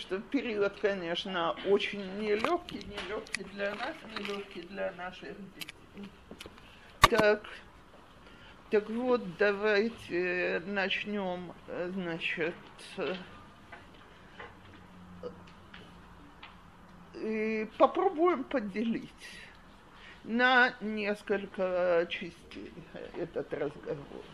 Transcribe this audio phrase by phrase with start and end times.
[0.00, 6.08] Что период, конечно, очень нелегкий, нелегкий для нас, нелегкий для наших детей.
[7.02, 7.42] Так,
[8.70, 11.52] так вот, давайте начнем,
[11.92, 12.54] значит,
[17.14, 19.10] и попробуем поделить
[20.24, 22.72] на несколько частей
[23.18, 24.24] этот разговор.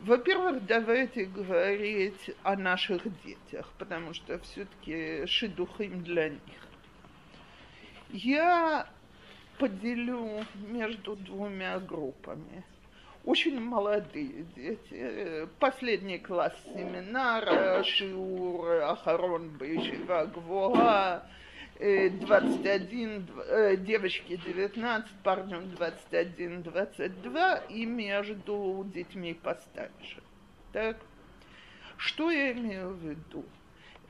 [0.00, 6.68] Во-первых, давайте говорить о наших детях, потому что все-таки шидухим для них.
[8.10, 8.86] Я
[9.58, 12.64] поделю между двумя группами.
[13.24, 21.22] Очень молодые дети, последний класс семинара, Шиур, Ахарон, Бейшива, Гвоа,
[21.82, 30.22] 21, э, девочки 19, парню 21, 22 и между детьми постарше.
[30.72, 30.98] Так?
[31.96, 33.44] Что я имею в виду?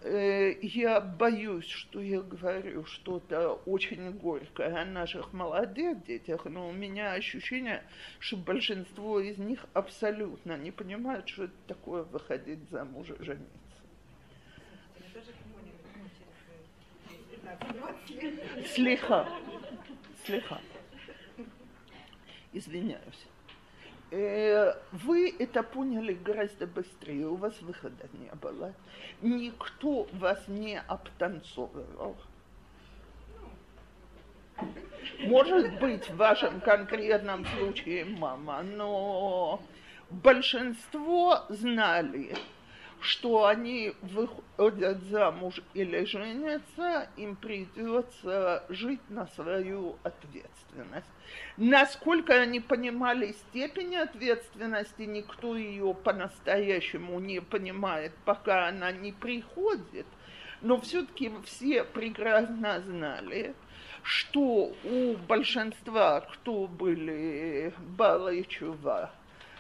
[0.03, 6.73] Э, я боюсь, что я говорю что-то очень горькое о наших молодых детях, но у
[6.73, 7.85] меня ощущение,
[8.19, 13.62] что большинство из них абсолютно не понимают, что это такое выходить замуж и жениться.
[18.75, 19.29] Слегка.
[20.25, 20.61] Слегка.
[22.53, 23.27] Извиняюсь.
[24.11, 28.75] Э, вы это поняли гораздо быстрее, у вас выхода не было.
[29.23, 32.17] Никто вас не обтанцовывал.
[35.21, 39.63] Может быть, в вашем конкретном случае мама, но
[40.11, 42.37] большинство знали,
[43.03, 51.07] что они выходят замуж или женятся, им придется жить на свою ответственность.
[51.57, 60.07] Насколько они понимали степень ответственности, никто ее по-настоящему не понимает, пока она не приходит.
[60.61, 63.55] Но все-таки все прекрасно знали,
[64.05, 69.11] что у большинства, кто были Бала Чува,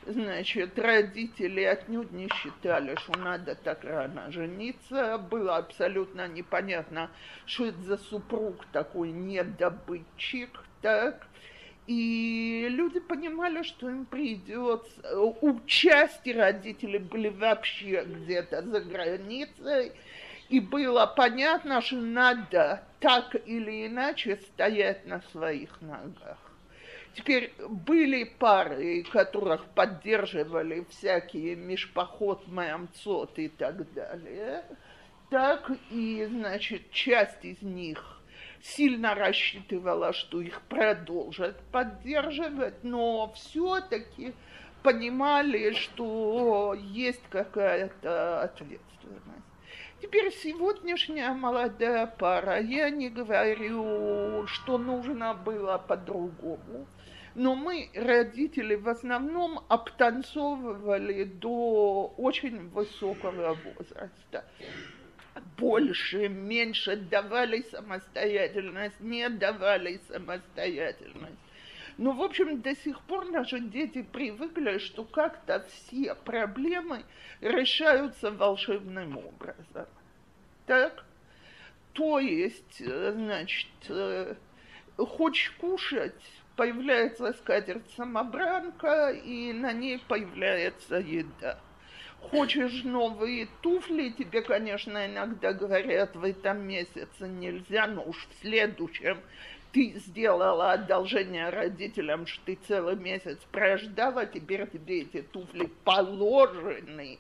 [0.04, 5.16] Значит, родители отнюдь не считали, что надо так рано жениться.
[5.18, 7.10] Было абсолютно непонятно,
[7.46, 11.26] что это за супруг такой недобытчик, так.
[11.86, 15.18] И люди понимали, что им придется...
[15.18, 19.92] У части родителей были вообще где-то за границей,
[20.48, 26.51] и было понятно, что надо так или иначе стоять на своих ногах.
[27.14, 34.64] Теперь были пары, которых поддерживали всякие Мишпоход, Мямцот и так далее.
[35.30, 38.20] Так и, значит, часть из них
[38.62, 44.32] сильно рассчитывала, что их продолжат поддерживать, но все-таки
[44.82, 49.46] понимали, что есть какая-то ответственность.
[50.00, 56.86] Теперь сегодняшняя молодая пара, я не говорю, что нужно было по-другому
[57.34, 64.44] но мы, родители, в основном обтанцовывали до очень высокого возраста.
[65.56, 71.38] Больше, меньше давали самостоятельность, не давали самостоятельность.
[71.98, 77.04] Но, в общем, до сих пор наши дети привыкли, что как-то все проблемы
[77.40, 79.86] решаются волшебным образом.
[80.66, 81.04] Так?
[81.92, 84.34] То есть, э, значит, э,
[84.96, 91.58] хочешь кушать, появляется скатерть-самобранка, и на ней появляется еда.
[92.30, 99.18] Хочешь новые туфли, тебе, конечно, иногда говорят, в этом месяце нельзя, но уж в следующем
[99.72, 107.18] ты сделала одолжение родителям, что ты целый месяц прождала, теперь тебе эти туфли положены.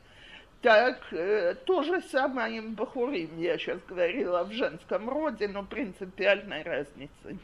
[0.60, 6.62] Так, э, то же самое им Бахурим, я сейчас говорила в женском роде, но принципиальной
[6.62, 7.40] разницы нет.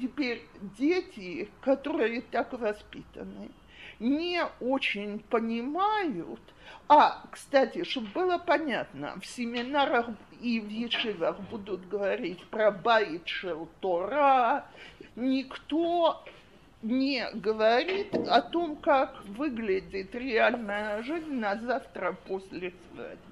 [0.00, 0.42] Теперь
[0.78, 3.50] дети, которые так воспитаны,
[3.98, 6.40] не очень понимают,
[6.88, 10.08] а, кстати, чтобы было понятно, в семинарах
[10.40, 13.26] и в ешивах будут говорить про Байт
[13.80, 14.64] Тора,
[15.16, 16.24] никто
[16.82, 23.29] не говорит о том, как выглядит реальная жизнь на завтра после свадьбы.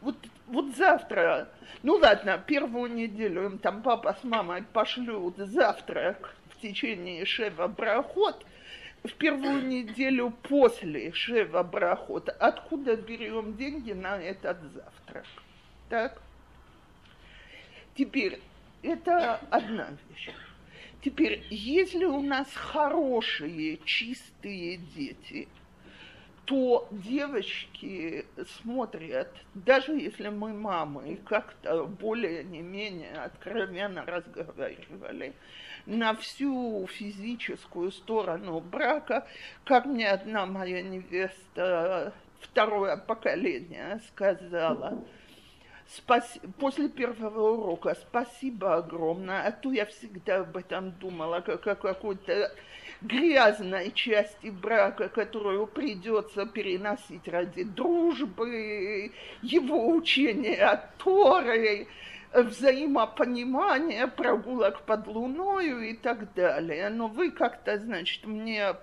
[0.00, 0.16] Вот
[0.48, 1.48] вот завтра,
[1.82, 8.44] ну ладно, первую неделю им там папа с мамой пошлют завтрак в течение Шева Брахот,
[9.04, 15.26] в первую неделю после Шева Брахот, откуда берем деньги на этот завтрак?
[15.90, 16.20] Так?
[17.94, 18.40] Теперь,
[18.82, 20.30] это одна вещь.
[21.02, 25.46] Теперь, если у нас хорошие, чистые дети,
[26.48, 28.24] то девочки
[28.62, 35.34] смотрят, даже если мы мамы как-то более не менее откровенно разговаривали,
[35.84, 39.28] на всю физическую сторону брака,
[39.64, 45.04] как мне одна моя невеста, второе поколение, сказала,
[45.88, 46.40] Спаси...
[46.60, 52.52] после первого урока спасибо огромное, а то я всегда об этом думала, как о какой-то
[53.00, 61.86] грязной части брака, которую придется переносить ради дружбы, его учения от Торы,
[62.34, 66.90] взаимопонимания, прогулок под луною и так далее.
[66.90, 68.74] Но вы как-то, значит, мне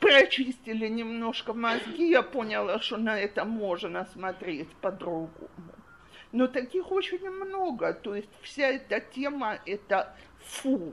[0.00, 5.73] прочистили немножко мозги, я поняла, что на это можно смотреть по-другому.
[6.34, 10.92] Но таких очень много, то есть вся эта тема– это фу.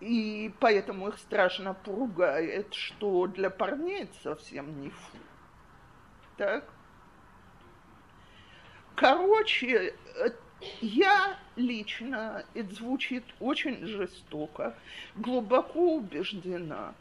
[0.00, 5.16] И поэтому их страшно пугает, что для парней это совсем не фу.
[6.36, 6.70] Так?
[8.94, 9.94] Короче,
[10.82, 14.76] я лично, это звучит очень жестоко,
[15.14, 16.94] глубоко убеждена,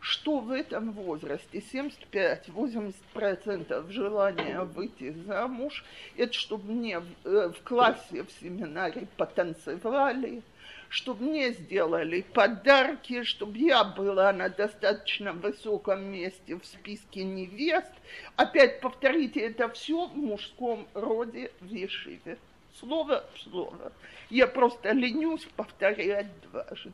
[0.00, 5.84] что в этом возрасте 75-80% желания выйти замуж,
[6.16, 10.42] это чтобы мне в, э, в классе, в семинаре потанцевали,
[10.88, 17.92] чтобы мне сделали подарки, чтобы я была на достаточно высоком месте в списке невест.
[18.36, 22.38] Опять повторите это все в мужском роде в Ешиве.
[22.78, 23.92] Слово в слово.
[24.30, 26.92] Я просто ленюсь повторять дважды.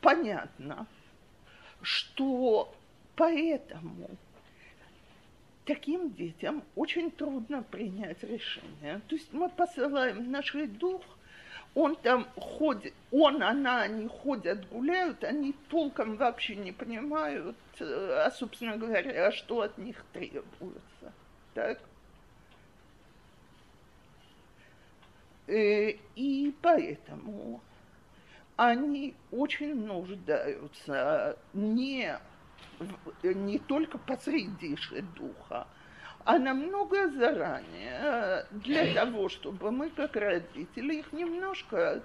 [0.00, 0.86] Понятно,
[1.82, 2.72] что
[3.16, 4.08] поэтому
[5.66, 9.00] таким детям очень трудно принять решение.
[9.08, 11.02] То есть мы посылаем наш дух,
[11.74, 18.30] он там ходит, он, она, они ходят, гуляют, они толком вообще не понимают, э, а,
[18.32, 21.12] собственно говоря, что от них требуется.
[21.54, 21.80] Так?
[25.46, 27.60] Э, и поэтому
[28.60, 32.14] они очень нуждаются не,
[33.22, 34.76] не только посреди
[35.16, 35.66] духа,
[36.26, 42.02] а намного заранее для того, чтобы мы, как родители, их немножко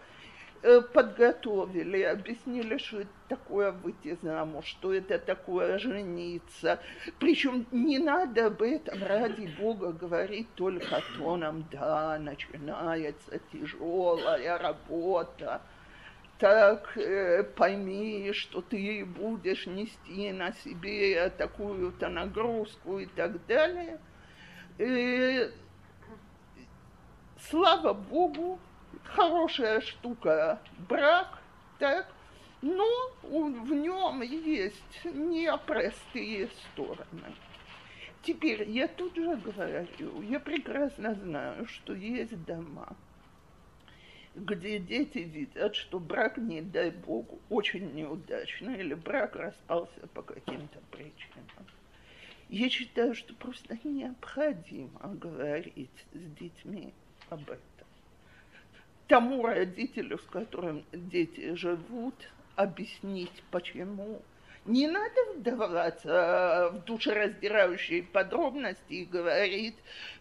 [0.64, 6.80] э, подготовили, объяснили, что это такое выйти замуж, что это такое жениться.
[7.20, 15.62] Причем не надо об этом, ради Бога, говорить только тоном, да, начинается тяжелая работа
[16.38, 24.00] так э, пойми, что ты будешь нести на себе такую-то нагрузку и так далее.
[24.78, 25.50] И,
[27.50, 28.60] слава Богу,
[29.04, 30.60] хорошая штука
[30.90, 31.40] брак,
[31.80, 32.08] так,
[32.62, 32.86] но
[33.24, 37.36] в нем есть непростые стороны.
[38.24, 42.96] Теперь я тут же говорю, я прекрасно знаю, что есть дома,
[44.36, 50.80] где дети видят, что брак, не дай бог, очень неудачный, или брак распался по каким-то
[50.92, 51.46] причинам.
[52.50, 56.94] Я считаю, что просто необходимо говорить с детьми
[57.30, 57.60] об этом.
[59.08, 62.16] Тому родителю, с которым дети живут,
[62.56, 64.22] объяснить, почему
[64.66, 69.76] не надо вдаваться в душераздирающие подробности и говорить,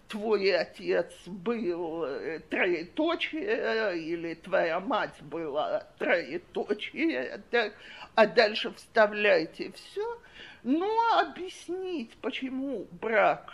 [0.08, 7.73] твой отец был э, троеточие, или твоя мать была троеточие, так,
[8.14, 10.20] а дальше вставляйте все,
[10.62, 13.52] но объяснить, почему брак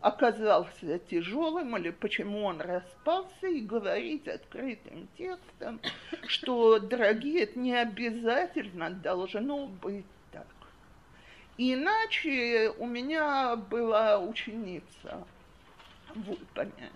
[0.00, 5.80] оказался тяжелым или почему он распался, и говорить открытым текстом,
[6.26, 10.46] что, дорогие, это не обязательно должно быть так.
[11.58, 15.26] Иначе у меня была ученица–
[16.14, 16.90] Вульпане.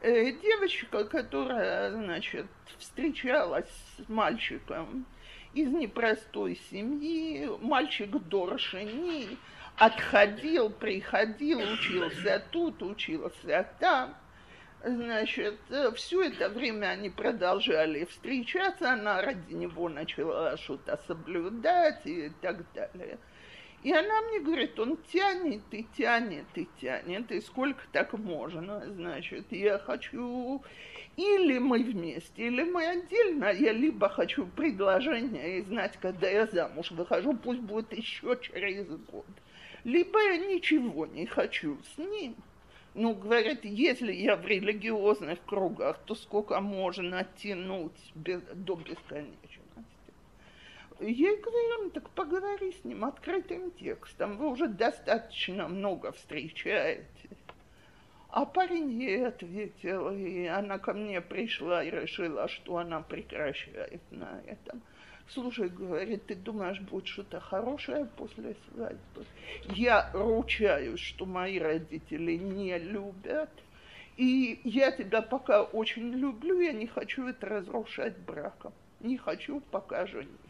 [0.00, 2.46] Э, девочка, которая, значит,
[2.78, 5.06] встречалась с мальчиком
[5.54, 9.38] из непростой семьи, мальчик Доршини,
[9.76, 14.14] отходил, приходил, учился тут, учился там.
[14.84, 15.58] Значит,
[15.96, 23.18] все это время они продолжали встречаться, она ради него начала что-то соблюдать и так далее.
[23.86, 29.44] И она мне говорит, он тянет и тянет и тянет, и сколько так можно, значит,
[29.52, 30.60] я хочу
[31.16, 36.90] или мы вместе, или мы отдельно, я либо хочу предложение и знать, когда я замуж
[36.90, 39.24] выхожу, пусть будет еще через год,
[39.84, 42.34] либо я ничего не хочу с ним.
[42.94, 49.65] Ну, говорит, если я в религиозных кругах, то сколько можно тянуть без, до бесконечности.
[50.98, 57.06] Я говорю, ну, так поговори с ним открытым текстом, вы уже достаточно много встречаетесь.
[58.30, 64.40] А парень ей ответил, и она ко мне пришла и решила, что она прекращает на
[64.46, 64.82] этом.
[65.28, 69.24] Слушай, говорит, ты думаешь, будет что-то хорошее после свадьбы?
[69.74, 73.50] Я ручаюсь, что мои родители не любят,
[74.16, 78.72] и я тебя пока очень люблю, я не хочу это разрушать браком.
[79.00, 80.45] Не хочу пока жениться.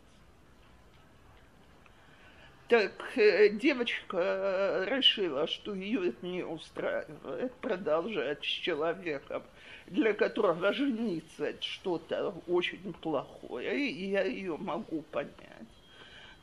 [2.68, 9.44] Так э, девочка э, решила, что ее это не устраивает, продолжать с человеком,
[9.86, 15.65] для которого жениться это что-то очень плохое, и я ее могу понять.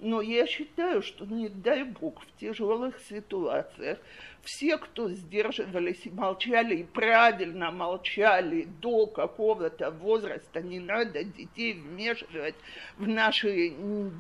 [0.03, 4.00] Но я считаю, что не дай бог в тяжелых ситуациях
[4.41, 12.55] все, кто сдерживались и молчали, и правильно молчали до какого-то возраста, не надо детей вмешивать
[12.98, 13.72] в наши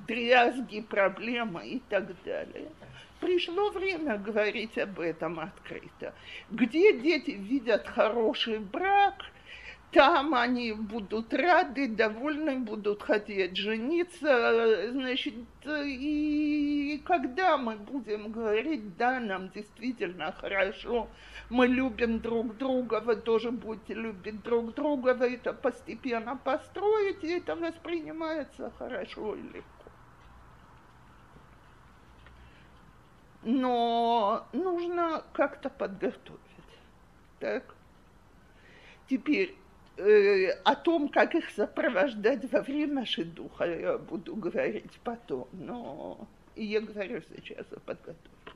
[0.07, 2.71] дрязги, проблемы и так далее.
[3.19, 6.13] Пришло время говорить об этом открыто.
[6.49, 9.15] Где дети видят хороший брак–
[9.93, 15.35] там они будут рады, довольны, будут хотеть жениться, значит,
[15.65, 21.07] и когда мы будем говорить, да, нам действительно хорошо,
[21.49, 27.37] мы любим друг друга, вы тоже будете любить друг друга, вы это постепенно построите, и
[27.37, 29.63] это воспринимается хорошо и легко.
[33.43, 36.39] Но нужно как-то подготовить.
[37.39, 37.75] Так.
[39.09, 39.53] Теперь
[39.97, 47.21] о том, как их сопровождать во время шедуха, я буду говорить потом, но я говорю
[47.21, 48.53] сейчас о подготовке.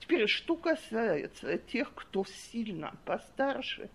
[0.00, 3.90] Теперь, что касается тех, кто сильно постарше,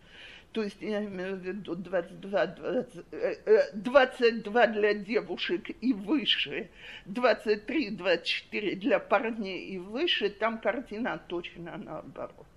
[0.51, 6.69] то есть я имею в виду 22, 20, 22 для девушек и выше,
[7.05, 12.47] 23, 24 для парней и выше, там картина точно наоборот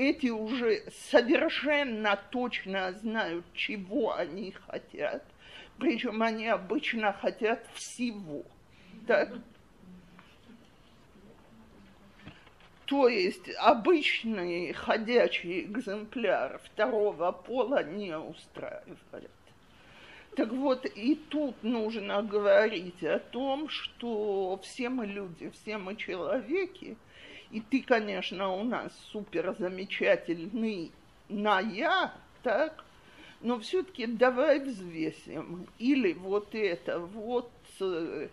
[0.00, 5.22] эти уже совершенно точно знают, чего они хотят,
[5.78, 8.42] причем они обычно хотят всего.
[9.06, 9.30] Так?
[12.86, 19.30] То есть обычный ходячий экземпляр второго пола не устраивает.
[20.34, 26.96] Так вот, и тут нужно говорить о том, что все мы люди, все мы человеки–
[27.50, 30.92] и ты, конечно, у нас супер замечательный
[31.28, 32.84] на я, так?
[33.40, 35.66] Но все-таки давай взвесим.
[35.78, 38.28] Или вот это вот э,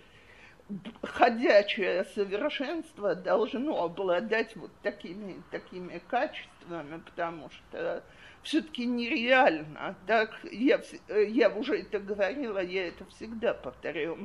[1.01, 8.03] ходячее совершенство должно обладать вот такими, такими качествами, потому что
[8.43, 9.95] все-таки нереально.
[10.05, 14.17] Так, я, я уже это говорила, я это всегда повторяю.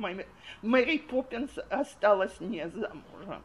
[0.61, 3.41] Мэри Поппинс осталась не замужем.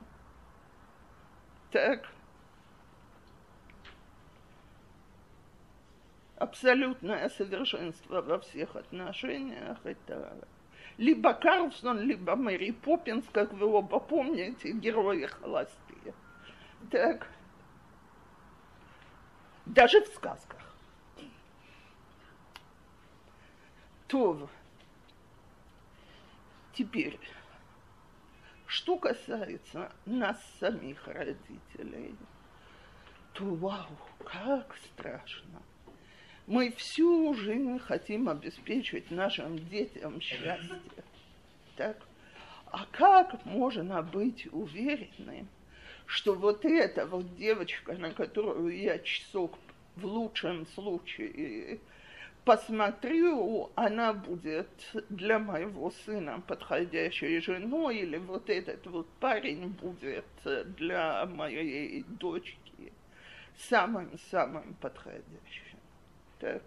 [1.70, 2.08] Так.
[6.36, 10.38] Абсолютное совершенство во всех отношениях это
[10.98, 16.14] либо Карлсон, либо Мэри Поппинс, как вы оба помните, герои холостые.
[16.90, 17.28] Так.
[19.66, 20.58] Даже в сказках.
[24.08, 24.48] То
[26.72, 27.18] теперь
[28.68, 32.14] что касается нас самих родителей,
[33.32, 35.62] то вау, как страшно.
[36.46, 40.80] Мы всю жизнь хотим обеспечить нашим детям счастье.
[41.76, 41.96] Так?
[42.66, 45.48] А как можно быть уверенным,
[46.04, 49.58] что вот эта вот девочка, на которую я часок
[49.96, 51.80] в лучшем случае
[52.48, 54.70] посмотрю, она будет
[55.10, 60.24] для моего сына подходящей женой, или вот этот вот парень будет
[60.78, 62.94] для моей дочки
[63.58, 65.78] самым-самым подходящим.
[66.38, 66.62] Так.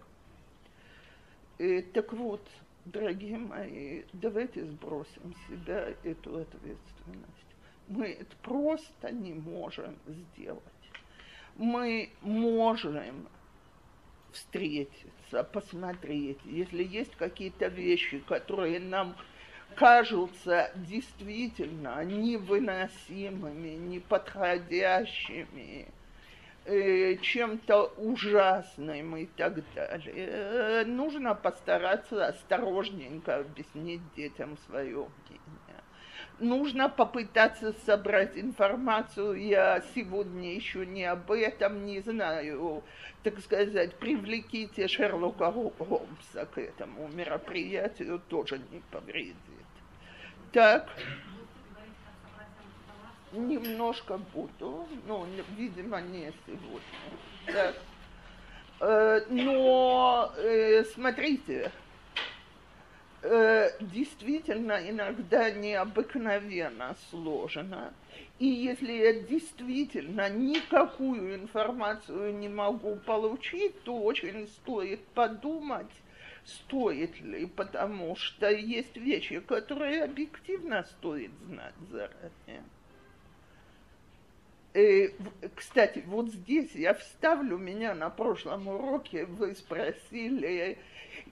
[1.58, 2.48] И, так вот,
[2.84, 7.56] дорогие мои, давайте сбросим себя эту ответственность.
[7.88, 10.62] Мы это просто не можем сделать.
[11.56, 13.26] Мы можем
[14.30, 15.08] встретиться,
[15.42, 19.16] посмотреть, если есть какие-то вещи, которые нам
[19.74, 25.88] кажутся действительно невыносимыми, неподходящими,
[26.64, 30.14] э, чем-то ужасным и так далее.
[30.14, 35.08] Э, нужно постараться осторожненько объяснить детям свое
[36.42, 39.34] нужно попытаться собрать информацию.
[39.34, 42.82] Я сегодня еще не об этом не знаю.
[43.22, 49.36] Так сказать, привлеките Шерлока Холмса к этому мероприятию, тоже не повредит.
[50.52, 50.90] Так.
[53.32, 56.82] Немножко буду, ну, видимо, не сегодня.
[57.46, 57.76] Так.
[58.80, 61.72] Э, но э, смотрите,
[63.22, 67.92] э, действительно иногда необыкновенно сложно.
[68.38, 75.92] И если я действительно никакую информацию не могу получить, то очень стоит подумать,
[76.44, 82.64] стоит ли, потому что есть вещи, которые объективно стоит знать заранее.
[84.74, 85.14] И,
[85.54, 90.78] кстати, вот здесь я вставлю меня на прошлом уроке, вы спросили,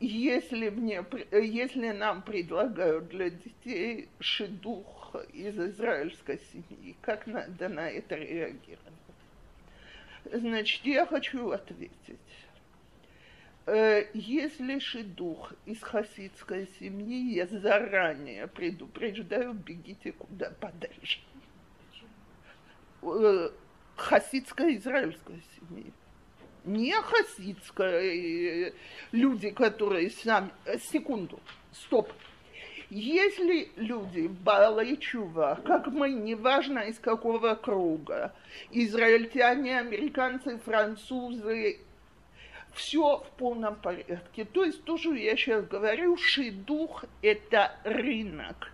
[0.01, 8.17] если, мне, если нам предлагают для детей шедух из израильской семьи, как надо на это
[8.17, 8.95] реагировать?
[10.25, 12.19] Значит, я хочу ответить.
[13.67, 21.21] Э, если шедух из хасидской семьи, я заранее предупреждаю, бегите куда подальше.
[23.03, 23.51] Э,
[23.97, 25.93] хасидская израильская семья.
[26.65, 28.73] Не хасидская, э,
[29.13, 30.51] люди, которые сами...
[30.65, 31.41] Э, секунду,
[31.73, 32.13] стоп.
[32.91, 38.35] Если люди Бала Чува, как мы, неважно из какого круга,
[38.73, 41.79] израильтяне, американцы, французы,
[42.75, 44.45] все в полном порядке.
[44.45, 48.73] То есть то, что я сейчас говорю, шидух– это рынок.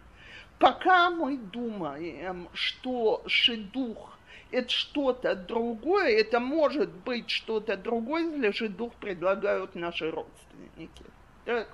[0.59, 4.16] Пока мы думаем, что шидух
[4.57, 11.05] это что-то другое, это может быть что-то другое, же дух предлагают наши родственники.
[11.45, 11.69] Так?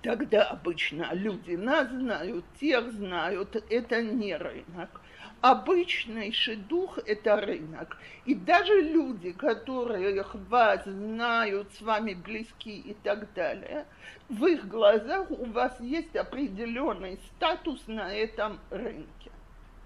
[0.00, 5.00] Тогда обычно люди нас знают, тех знают, это не рынок.
[5.40, 7.96] Обычный шедух– это рынок.
[8.24, 13.86] И даже люди, которые вас знают, с вами близки и так далее,
[14.28, 19.32] в их глазах у вас есть определенный статус на этом рынке.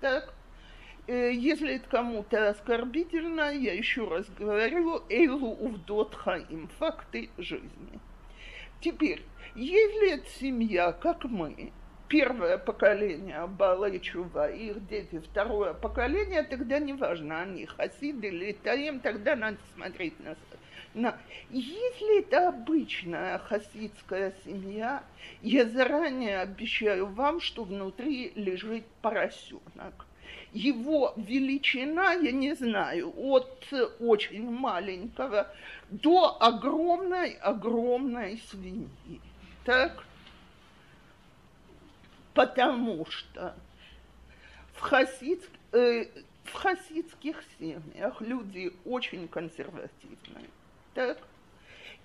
[0.02, 0.34] Так?
[1.08, 8.00] Э, если это кому-то оскорбительно, я еще раз говорю, эйлу увдот хаим, факты жизни.
[8.80, 9.22] Теперь,
[9.56, 11.72] если это семья, как мы,
[12.06, 19.34] первое поколение Бала Чува, их дети второе поколение, тогда неважно, они хасиды или таим, тогда
[19.34, 20.36] надо смотреть на
[20.94, 21.18] на...
[21.50, 25.02] Если это обычная хасидская семья,
[25.40, 30.06] я заранее обещаю вам, что внутри лежит поросенок
[30.52, 35.52] его величина, я не знаю, от очень маленького
[35.90, 39.20] до огромной-огромной свиньи.
[39.64, 40.04] Так?
[42.34, 43.54] Потому что
[44.74, 46.06] в, хасид, э,
[46.44, 50.50] в хасидских семьях люди очень консервативные.
[50.94, 51.18] Так?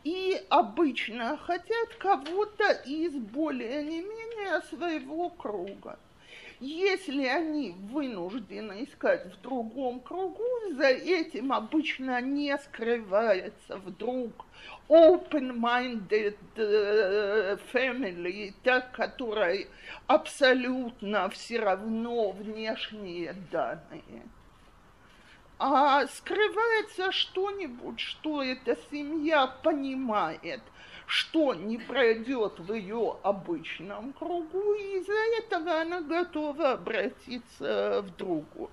[0.04, 6.00] И обычно хотят кого-то из более не менее своего круга.
[6.60, 14.32] Если они вынуждены искать в другом кругу, за этим обычно не скрывается вдруг
[14.90, 19.68] open-minded э, family, та, которой
[20.08, 24.24] абсолютно все равно внешние данные.
[25.60, 30.62] А скрывается что-нибудь, что эта семья понимает–
[31.08, 38.70] что не пройдет в ее обычном кругу, и из-за этого она готова обратиться в другой.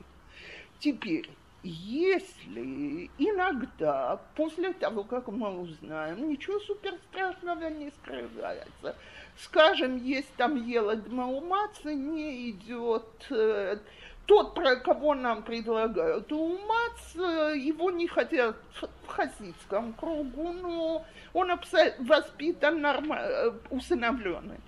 [0.80, 1.30] Теперь,
[1.62, 8.96] если иногда, после того, как мы узнаем, ничего суперстрашного не скрывается,
[9.38, 13.78] скажем, есть там Елад Маумаца, не идет э,
[14.26, 21.50] тот, про кого нам предлагают умац, его не хотят в хасидском кругу, но он
[21.98, 24.60] воспитан нормально, усыновленный.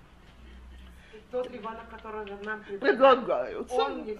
[1.30, 3.70] Тот ребенок, который нам предлагают.
[3.72, 4.14] Он не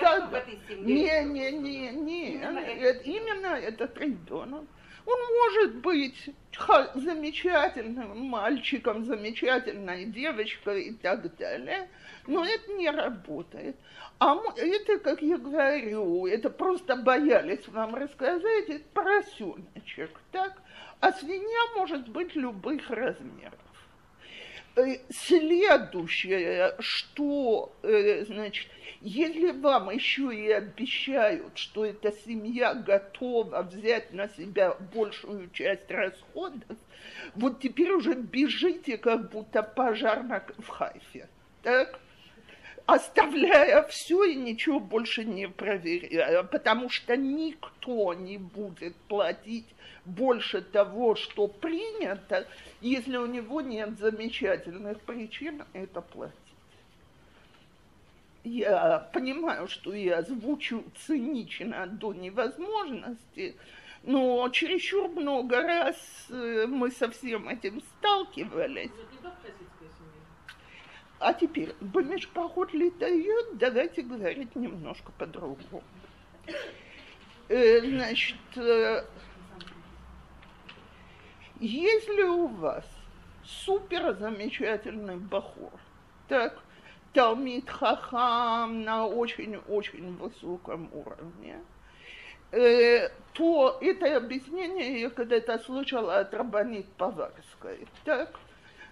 [0.00, 1.24] да, в этой семье.
[1.24, 2.32] Не, не, не, не.
[2.34, 4.64] Именно, это, именно этот ребенок.
[5.04, 6.30] Он может быть
[6.94, 11.88] замечательным мальчиком, замечательной девочкой и так далее,
[12.26, 13.76] но это не работает.
[14.18, 20.62] А это, как я говорю, это просто боялись вам рассказать, это поросеночек, так?
[21.00, 23.58] А свинья может быть любых размеров.
[24.74, 28.68] Э, следующее, что, э, значит,
[29.02, 36.78] если вам еще и обещают, что эта семья готова взять на себя большую часть расходов,
[37.34, 41.28] вот теперь уже бежите, как будто пожарно в Хайфе.
[41.62, 42.00] Так?
[42.86, 49.71] оставляя все и ничего больше не проверяя, потому что никто не будет платить
[50.04, 52.46] больше того, что принято,
[52.80, 56.36] если у него нет замечательных причин это платить.
[58.44, 63.54] я понимаю, что я звучу цинично до невозможности,
[64.02, 65.96] но чересчур много раз
[66.30, 68.90] э, мы со всем этим сталкивались.
[71.20, 75.84] А теперь, Бамешпахот летает, давайте говорить немножко по-другому.
[77.48, 79.04] Э, значит, э,
[81.62, 82.84] если у вас
[83.44, 85.70] супер замечательный бахур,
[86.28, 86.58] так,
[87.12, 91.60] Талмит Хахам на очень-очень высоком уровне,
[92.50, 97.86] э, то это объяснение я когда-то слышала от Рабанит Поварской.
[98.04, 98.40] Так,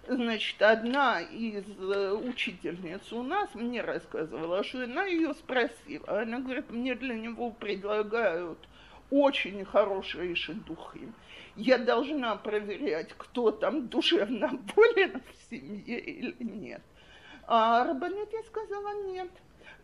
[0.07, 6.21] значит, одна из э, учительниц у нас мне рассказывала, что она ее спросила.
[6.21, 8.59] Она говорит, мне для него предлагают
[9.09, 11.11] очень хорошие шедухи.
[11.55, 16.81] Я должна проверять, кто там душевно болен в семье или нет.
[17.47, 19.29] А Рабанит я сказала нет.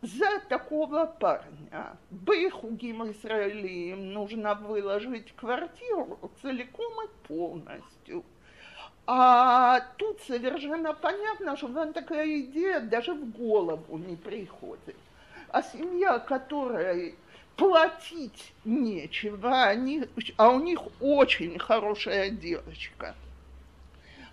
[0.01, 8.23] За такого парня Бейхугим Израилим нужно выложить квартиру целиком и полностью.
[9.07, 14.95] А тут совершенно понятно, что вам такая идея даже в голову не приходит.
[15.49, 17.13] А семья, которая
[17.57, 20.05] платить нечего, они,
[20.37, 23.15] а у них очень хорошая девочка–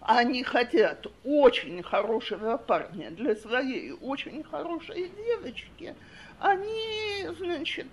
[0.04, 5.94] они хотят очень хорошего парня для своей очень хорошей девочки,
[6.38, 7.86] они, значит,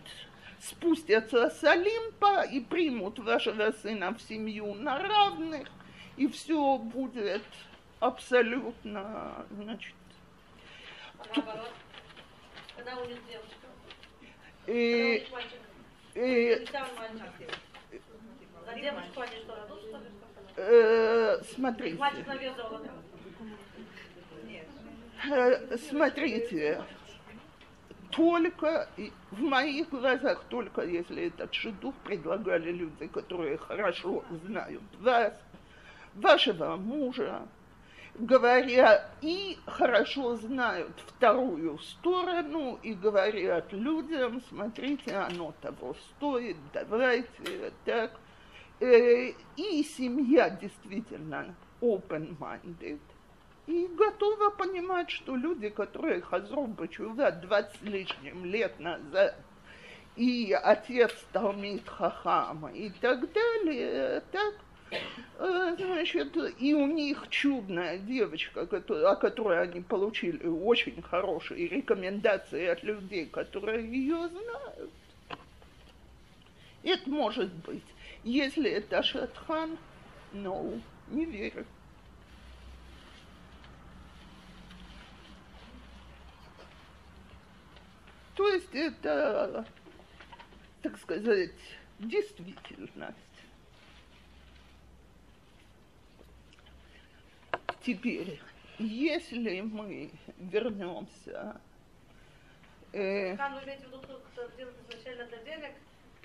[0.60, 5.70] спустятся с Олимпа и примут вашего сына в семью на равных,
[6.18, 7.44] и все будет
[8.02, 9.96] абсолютно, значит...
[11.34, 11.72] Наоборот,
[12.76, 13.68] когда у них девочка,
[14.68, 15.11] и,
[21.44, 21.98] смотрите,
[22.40, 22.92] вес золота.
[25.32, 26.84] э, смотрите,
[28.12, 28.88] только
[29.32, 35.34] в моих глазах, только если этот шедух предлагали люди, которые хорошо знают вас,
[36.14, 37.48] вашего мужа,
[38.16, 48.12] говоря и хорошо знают вторую сторону и говорят людям, смотрите, оно того стоит, давайте так.
[48.80, 53.00] Э, И семья действительно open-minded
[53.68, 59.36] и готова понимать, что люди, которые Хазров Бачува 20 с лишним лет назад,
[60.16, 64.56] и отец Талмит Хахама и так далее, так,
[65.38, 73.26] значит, и у них чудная девочка, о которой они получили очень хорошие рекомендации от людей,
[73.26, 74.92] которые ее знают.
[76.84, 77.84] Это может быть.
[78.24, 79.78] Если это Шатхан,
[80.34, 81.66] no, не верю.
[88.36, 89.66] То есть это,
[90.82, 91.52] так сказать,
[92.00, 93.18] действительность.
[97.84, 98.40] Теперь,
[98.78, 101.60] если мы вернемся,
[102.94, 104.00] э, Хан, вы имеете в виду,
[104.32, 105.72] кто делает изначально для денег?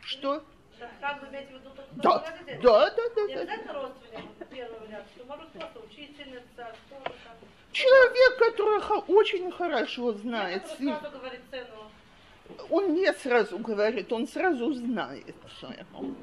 [0.03, 0.45] что?
[0.79, 2.62] Да, Хан, вы имеете в виду, кто Да, делает для денег?
[2.62, 3.40] да, да, да, Не да.
[3.40, 7.37] обязательно родственник, первый вариант, что может просто учительница, кто-то там.
[7.73, 11.90] Человек, который очень хорошо знает, Который сим- сразу говорит цену.
[12.71, 16.16] он не сразу говорит, он сразу знает цену.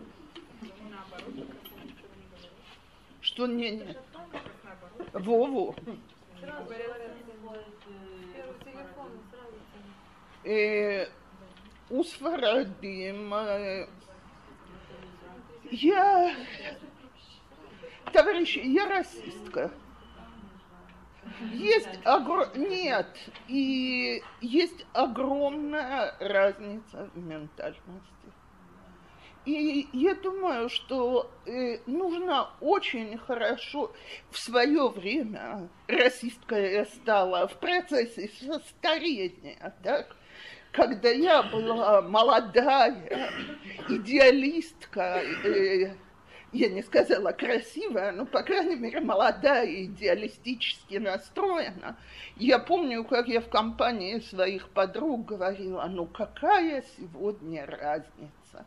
[3.22, 3.96] Что не, не.
[6.40, 6.66] Цена.
[10.44, 11.08] Э,
[11.90, 13.34] у Сфарадим
[15.74, 16.36] я,
[18.12, 19.72] товарищи, я расистка.
[21.52, 22.56] Есть огр...
[22.56, 23.08] Нет,
[23.48, 28.13] и есть огромная разница в ментальности.
[29.46, 33.92] И я думаю, что э, нужно очень хорошо
[34.32, 38.30] в свое время расистка я стала в процессе
[38.70, 40.16] старения, так?
[40.72, 43.30] Когда я была молодая,
[43.90, 45.94] идеалистка, э,
[46.54, 51.98] я не сказала красивая, но, по крайней мере, молодая идеалистически настроена.
[52.38, 58.66] Я помню, как я в компании своих подруг говорила, ну какая сегодня разница?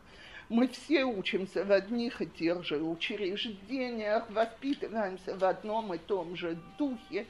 [0.49, 6.57] Мы все учимся в одних и тех же учреждениях, воспитываемся в одном и том же
[6.77, 7.25] духе.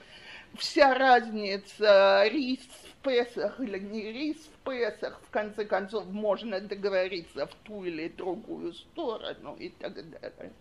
[0.53, 7.47] Вся разница, рис в Песах или не рис в Песах, в конце концов, можно договориться
[7.47, 10.53] в ту или другую сторону и так далее.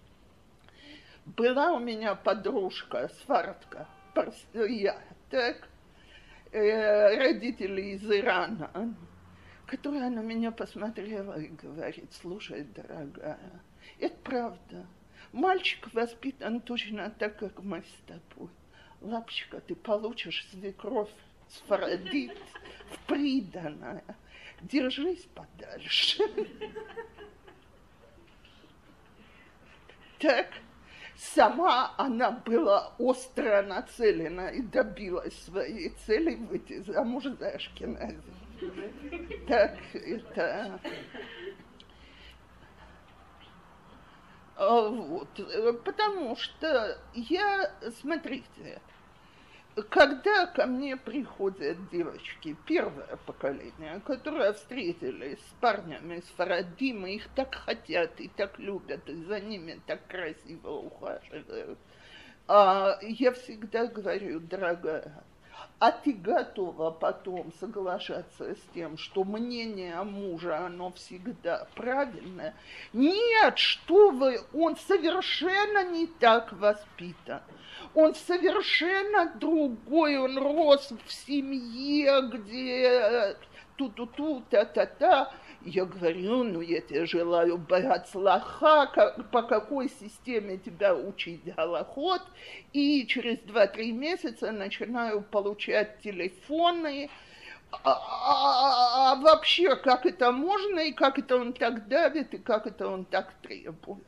[1.26, 3.86] Была у меня подружка, свартка,
[4.54, 5.68] я, так,
[6.52, 8.94] э, родителей из Ирана,
[9.66, 13.62] которая на меня посмотрела и говорит, слушай, дорогая,
[13.98, 14.86] это правда.
[15.32, 18.48] Мальчик воспитан точно так, как мы с тобой.
[19.00, 21.10] Лапочка, ты получишь свекровь
[21.48, 22.36] сфарадит
[22.90, 24.04] в приданное.
[24.62, 26.22] Держись подальше.
[30.18, 30.48] Так,
[31.14, 38.45] сама она была остро нацелена и добилась своей цели выйти замуж за Ашкенази.
[39.48, 40.80] Так, это...
[44.58, 45.28] А, вот,
[45.84, 48.80] потому что я, смотрите,
[49.90, 57.28] когда ко мне приходят девочки, первое поколение, которые встретились с парнями с Фарадим, и их
[57.34, 61.78] так хотят и так любят, и за ними так красиво ухаживают,
[62.48, 65.22] а я всегда говорю, дорогая,
[65.78, 72.54] а ты готова потом соглашаться с тем, что мнение мужа, оно всегда правильное?
[72.94, 77.42] Нет, что вы, он совершенно не так воспитан.
[77.94, 83.36] Он совершенно другой, он рос в семье, где
[83.76, 85.30] ту-ту-ту, та-та-та.
[85.66, 92.22] Я говорю, ну я тебе желаю Барацлаха, как, по какой системе тебя учить Галахот.
[92.72, 97.10] И через 2-3 месяца начинаю получать телефоны,
[97.72, 102.68] а, а, а, вообще, как это можно, и как это он так давит, и как
[102.68, 104.04] это он так требует.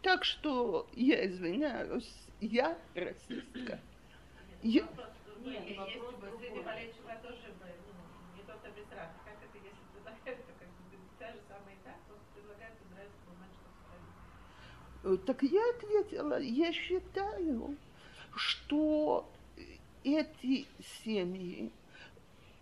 [0.00, 3.78] Так что я извиняюсь, я расистка.
[4.62, 4.82] Я...
[5.44, 7.79] Нет, вопрос среди болельщиков тоже только
[8.80, 9.14] без рака.
[9.24, 13.36] Как это, если предлагают, то как бы та же самая и так, просто предлагают израильскому
[15.02, 17.76] мальчику Так я ответила, я считаю,
[18.36, 19.30] что
[20.04, 20.66] эти
[21.04, 21.70] семьи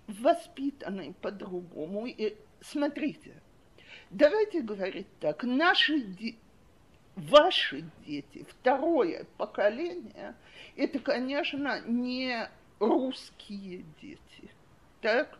[0.06, 2.06] воспитаны по-другому.
[2.06, 3.34] И смотрите,
[4.10, 6.38] давайте говорить так, наши дети
[7.16, 10.36] ваши дети, второе поколение,
[10.76, 14.50] это, конечно, не русские дети,
[15.00, 15.37] так?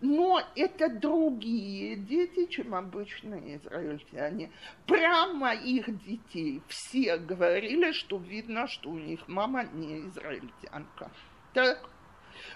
[0.00, 4.52] но это другие дети, чем обычные израильтяне.
[4.86, 11.10] Прямо их детей все говорили, что видно, что у них мама не израильтянка.
[11.54, 11.88] Так,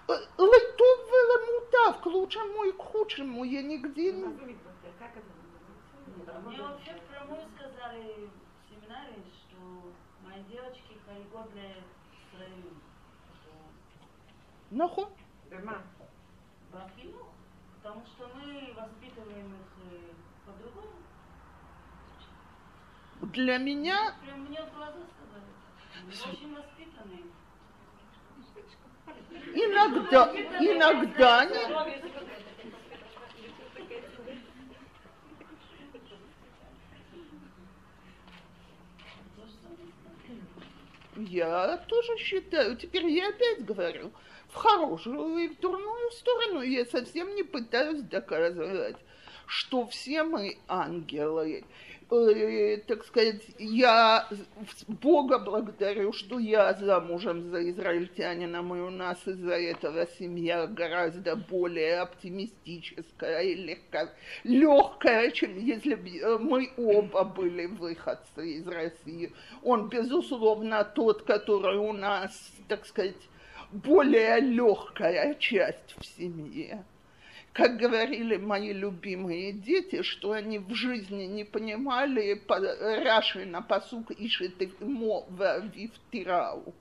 [0.08, 1.10] э, лайтов
[1.48, 4.24] мутав, к лучшему и к худшему я нигде не...
[4.24, 4.56] Мне
[6.62, 9.56] вообще впрямую сказали в семинаре, что
[10.22, 11.82] мои девочки полигодные
[12.28, 12.80] строим.
[14.70, 15.06] Нахуй?
[15.50, 15.82] Дома.
[16.72, 17.29] Бахину?
[17.82, 20.12] потому что мы воспитываем их э,
[20.46, 20.92] по-другому.
[23.22, 24.14] Для меня...
[24.22, 25.44] Прям мне в глаза сказали.
[26.04, 27.24] Мы очень воспитанные.
[29.54, 32.10] Иногда, иногда не...
[41.26, 44.12] Я тоже считаю, теперь я опять говорю,
[44.52, 46.62] в хорошую и в дурную сторону.
[46.62, 48.96] Я совсем не пытаюсь доказывать,
[49.46, 51.64] что все мы ангелы.
[52.12, 54.28] Э, так сказать, я
[54.88, 62.00] Бога благодарю, что я замужем за израильтянином, и у нас из-за этого семья гораздо более
[62.00, 64.08] оптимистическая и легко,
[64.42, 69.32] легкая, чем если бы э, мы оба были выходцы из России.
[69.62, 72.32] Он, безусловно, тот, который у нас,
[72.66, 73.14] так сказать,
[73.72, 76.84] более легкая часть в семье.
[77.52, 84.80] Как говорили мои любимые дети, что они в жизни не понимали Раши на посук Ишит
[84.80, 86.74] Мо Вивтирау.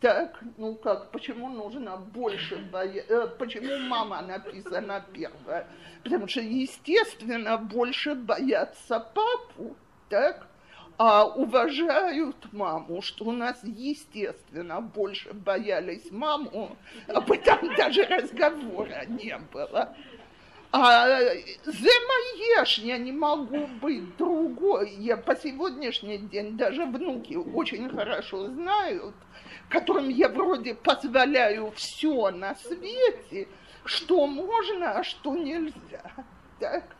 [0.00, 5.66] Так, ну как, почему нужно больше э, почему мама написана первая?
[6.02, 9.76] Потому что, естественно, больше боятся папу,
[10.10, 10.46] так?
[10.96, 16.76] А уважают маму, что у нас, естественно, больше боялись маму,
[17.08, 19.96] об этом даже разговора не было.
[20.76, 21.06] А
[21.64, 24.90] замаешь, я не могу быть другой.
[24.94, 29.14] Я по сегодняшний день даже внуки очень хорошо знают,
[29.68, 33.46] которым я вроде позволяю все на свете,
[33.84, 36.10] что можно, а что нельзя.
[36.58, 36.93] Так?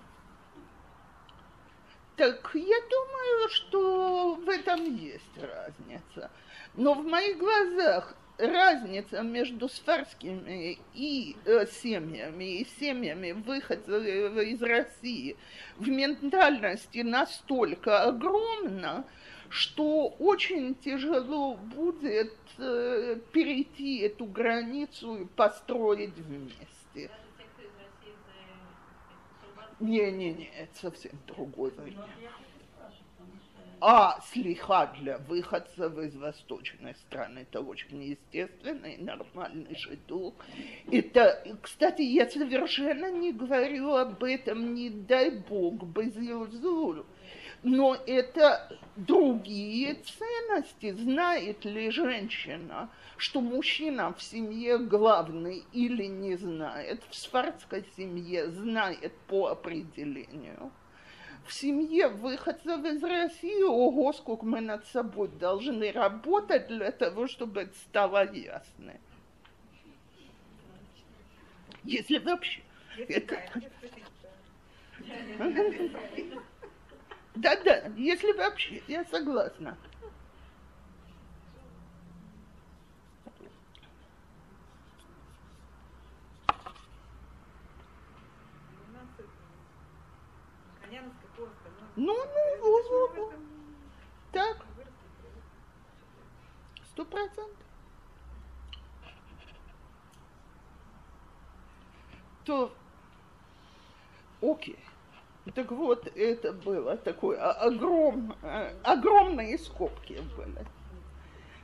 [2.16, 6.30] Так я думаю, что в этом есть разница.
[6.74, 15.36] Но в моих глазах разница между сфарскими и э, семьями и семьями выходцев из России
[15.76, 19.04] в ментальности настолько огромна,
[19.48, 26.58] что очень тяжело будет э, перейти эту границу и построить вместе.
[26.94, 32.08] Даже те, кто из России за э, Сурбат, Не-не-не, это совсем другой вариант.
[32.20, 33.24] что...
[33.80, 40.34] А слиха для выходцев из восточной страны это очень естественный, нормальный шедух.
[40.90, 47.04] Это, кстати, я совершенно не говорю об этом, не дай бог, безилзуль.
[47.64, 50.92] Но это другие ценности.
[50.92, 57.02] Знает ли женщина, что мужчина в семье главный или не знает?
[57.08, 60.70] В сфардской семье знает по определению
[61.46, 67.62] в семье выходцев из России, ого, сколько мы над собой должны работать для того, чтобы
[67.62, 68.94] это стало ясно.
[71.82, 72.62] Если вообще.
[72.96, 73.38] Это...
[77.34, 79.76] Да-да, если вообще, я согласна.
[91.96, 93.34] Ну, ну, вот, вот, вот.
[94.32, 94.66] Так,
[96.90, 97.56] сто процентов.
[102.44, 102.72] То,
[104.42, 104.83] окей.
[105.52, 110.66] Так вот, это было такое огром, э, огромные скобки были.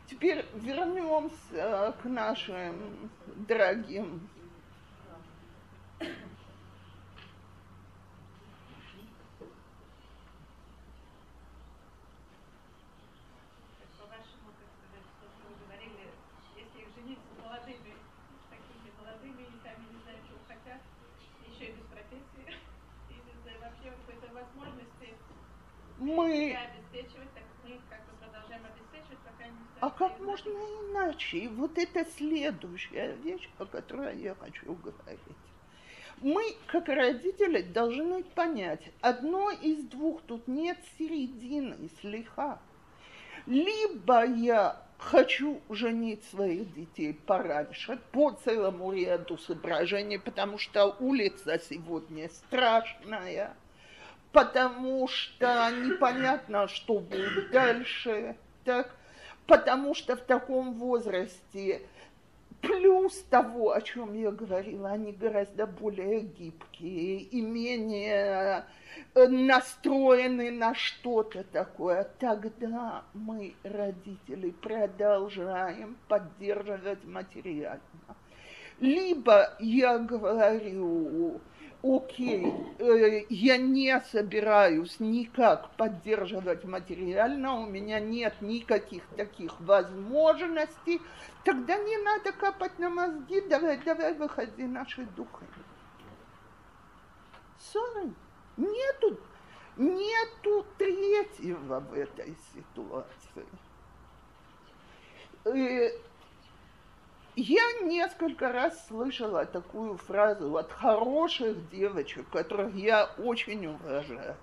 [0.07, 3.11] Теперь вернемся к нашим
[3.49, 4.29] дорогим
[13.99, 16.09] по-вашему, как сказать, то, что вы говорили,
[16.57, 20.81] если их женить с молодыми, с такими молодыми, и сами не знают, чего хотят,
[21.47, 22.47] еще и без профессии,
[23.11, 25.09] и без э, вообще какой-то возможности
[25.99, 30.25] мы себя обеспечивать, так мы как бы продолжаем обеспечивать, пока не А станет как союза.
[30.25, 31.39] можно иначе?
[31.39, 35.21] И вот это следующая вещь, о которой я хочу говорить.
[36.21, 42.59] Мы, как родители, должны понять, одно из двух, тут нет середины, слегка.
[43.47, 52.29] Либо я хочу женить своих детей пораньше, по целому ряду соображений, потому что улица сегодня
[52.29, 53.57] страшная,
[54.33, 58.95] потому что непонятно, что будет дальше, так,
[59.51, 61.83] потому что в таком возрасте
[62.61, 68.65] плюс того, о чем я говорила, они гораздо более гибкие и менее
[69.15, 72.09] э, настроены на что-то такое.
[72.21, 77.81] Тогда мы, родители, продолжаем поддерживать материально.
[78.79, 81.41] Либо я говорю,
[81.83, 91.01] окей, э, я не собираюсь никак поддерживать материально, у меня нет никаких таких возможностей,
[91.45, 95.47] тогда не надо капать на мозги, давай, давай, выходи наши духи.
[97.59, 98.13] Sorry,
[98.57, 99.19] нету,
[99.77, 103.47] нету третьего в этой ситуации.
[107.43, 114.37] Я несколько раз слышала такую фразу от хороших девочек, которых я очень уважаю,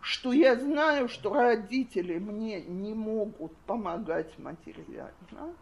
[0.00, 5.54] что я знаю, что родители мне не могут помогать материально,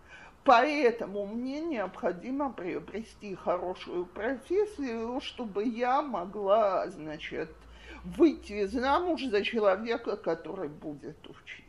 [0.42, 7.52] поэтому мне необходимо приобрести хорошую профессию, чтобы я могла, значит,
[8.04, 11.66] выйти замуж за человека, который будет учиться.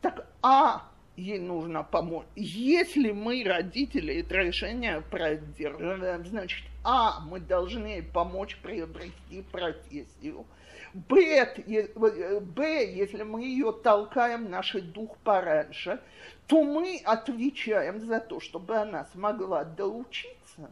[0.00, 0.89] Так, а
[1.20, 2.26] ей нужно помочь.
[2.34, 10.46] Если мы, родители, это решение продерживаем, значит, а, мы должны помочь приобрести профессию.
[10.92, 16.00] Б, э, Б, если мы ее толкаем, наш дух пораньше,
[16.48, 20.70] то мы отвечаем за то, чтобы она смогла доучиться.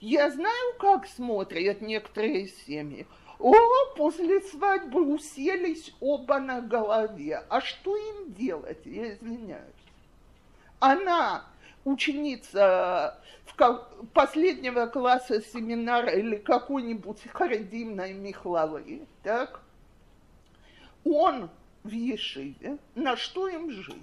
[0.00, 3.06] Я знаю, как смотрят некоторые семьи.
[3.40, 3.54] О,
[3.96, 7.42] после свадьбы уселись оба на голове.
[7.48, 8.84] А что им делать?
[8.84, 9.64] Я извиняюсь.
[10.78, 11.46] Она
[11.84, 19.62] ученица в ка- последнего класса семинара или какой-нибудь харидимной Михлалы, так?
[21.04, 21.48] Он
[21.82, 23.96] в Ешиве, на что им жить?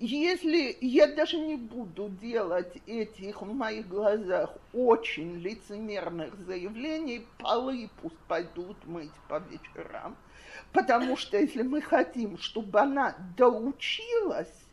[0.00, 8.18] Если я даже не буду делать этих в моих глазах очень лицемерных заявлений, полы пусть
[8.28, 10.16] пойдут мыть по вечерам.
[10.72, 14.66] Потому что если мы хотим, чтобы она доучилась,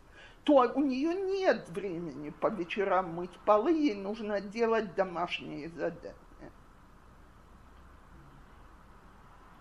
[0.44, 6.14] то у нее нет времени по вечерам мыть полы, ей нужно делать домашние задания.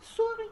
[0.03, 0.51] Sorry.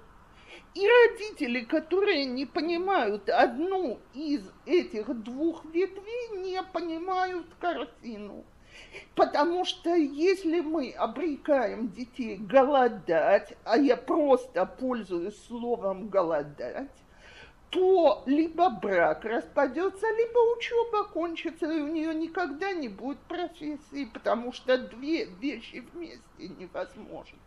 [0.74, 8.44] И родители, которые не понимают одну из этих двух ветвей, не понимают картину.
[9.14, 16.90] Потому что если мы обрекаем детей голодать, а я просто пользуюсь словом голодать,
[17.68, 24.52] то либо брак распадется, либо учеба кончится, и у нее никогда не будет профессии, потому
[24.52, 27.38] что две вещи вместе невозможно.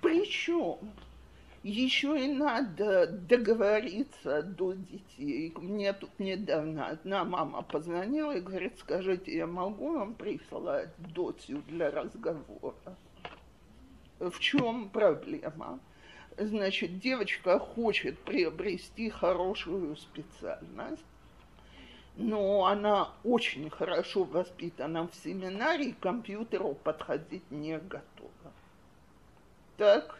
[0.00, 0.78] Причем
[1.62, 5.52] еще и надо договориться до детей.
[5.56, 11.90] Мне тут недавно одна мама позвонила и говорит, скажите, я могу вам прислать дотю для
[11.90, 12.96] разговора?
[14.20, 15.80] В чем проблема?
[16.38, 21.04] Значит, девочка хочет приобрести хорошую специальность,
[22.16, 28.15] но она очень хорошо воспитана в семинаре, к компьютеру подходить не готова.
[29.76, 30.18] Так,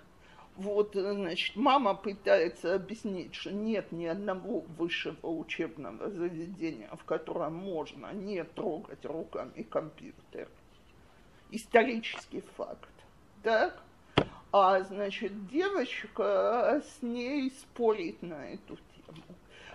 [0.56, 8.12] вот, значит, мама пытается объяснить, что нет ни одного высшего учебного заведения, в котором можно
[8.12, 10.48] не трогать руками компьютер.
[11.50, 12.88] Исторический факт.
[13.42, 13.82] Так?
[14.52, 19.22] А, значит, девочка с ней спорит на эту тему.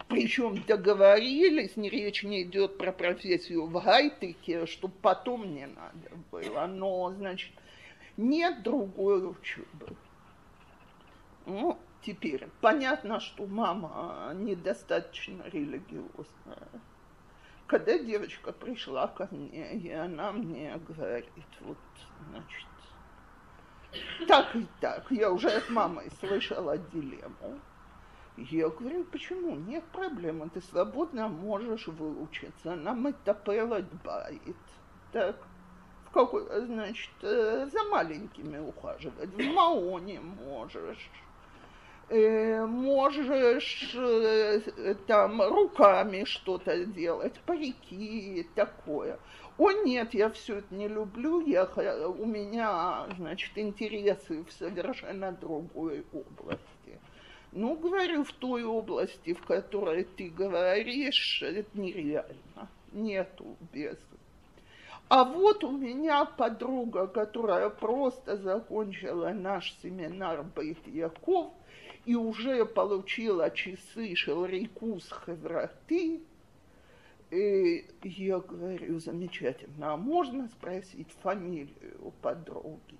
[0.07, 6.65] Причем договорились, не речь не идет про профессию в гайтеке, чтобы потом не надо было.
[6.65, 7.51] Но, значит,
[8.17, 9.95] нет другой учебы.
[11.45, 16.69] Ну, теперь понятно, что мама недостаточно религиозная.
[17.67, 21.77] Когда девочка пришла ко мне, и она мне говорит, вот,
[22.29, 22.67] значит,
[24.27, 27.59] так и так, я уже от мамы слышала дилемму.
[28.37, 29.55] Я говорю, почему?
[29.55, 32.75] Нет проблемы, ты свободно можешь выучиться.
[32.75, 33.33] Нам это
[34.03, 34.55] байт.
[35.11, 35.35] Так,
[36.11, 39.29] в какой, значит, э, за маленькими ухаживать.
[39.29, 41.09] В Маоне можешь
[42.09, 49.17] э, можешь э, там руками что-то делать, парики, такое.
[49.57, 56.05] О нет, я все это не люблю, я, у меня, значит, интересы в совершенно другой
[56.11, 56.99] области.
[57.53, 62.69] Ну, говорю, в той области, в которой ты говоришь, это нереально.
[62.91, 63.97] Нету без
[65.11, 71.51] а вот у меня подруга, которая просто закончила наш семинар Бейт Яков,
[72.05, 76.21] и уже получила часы Шелрикус Хевраты,
[77.29, 82.97] и я говорю, замечательно, а можно спросить фамилию подруги?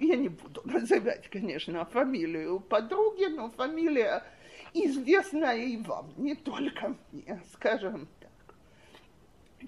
[0.00, 4.24] Я не буду называть, конечно, фамилию подруги, но фамилия
[4.74, 8.08] известная и вам, не только мне, скажем.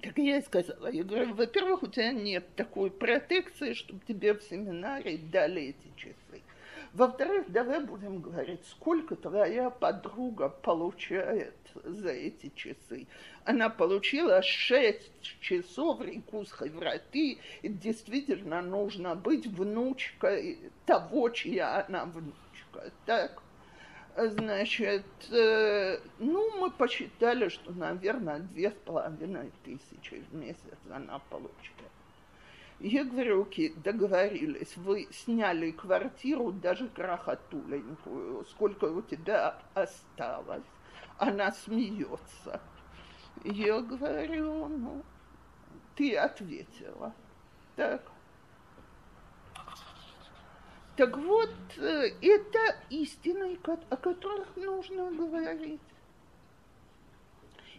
[0.01, 4.43] Как я и сказала, я говорю, во-первых, у тебя нет такой протекции, чтобы тебе в
[4.43, 6.43] семинаре дали эти часы.
[6.95, 13.07] Во-вторых, давай будем говорить, сколько твоя подруга получает за эти часы.
[13.45, 22.93] Она получила 6 часов рекус хевраты, и действительно нужно быть внучкой того, чья она внучка.
[23.07, 23.43] Так?
[24.15, 31.93] Значит, э, ну, мы посчитали, что, наверное, две с половиной тысячи в месяц она получает.
[32.79, 40.65] Я говорю, окей, договорились, вы сняли квартиру, даже крахотуленькую, сколько у тебя осталось.
[41.17, 42.61] Она смеется.
[43.45, 45.03] Я говорю, ну,
[45.95, 47.15] ты ответила.
[47.77, 48.12] Так.
[50.97, 53.59] Так вот, э, это истины,
[53.91, 55.81] о которых нужно говорить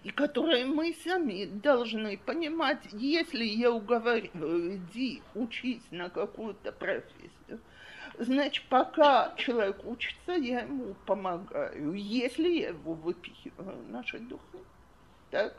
[0.03, 7.61] и которые мы сами должны понимать, если я уговариваю, иди, учись на какую-то профессию,
[8.20, 14.59] значит, пока человек учится, я ему помогаю, если я его выпихиваю, наши духи.
[15.32, 15.55] Так?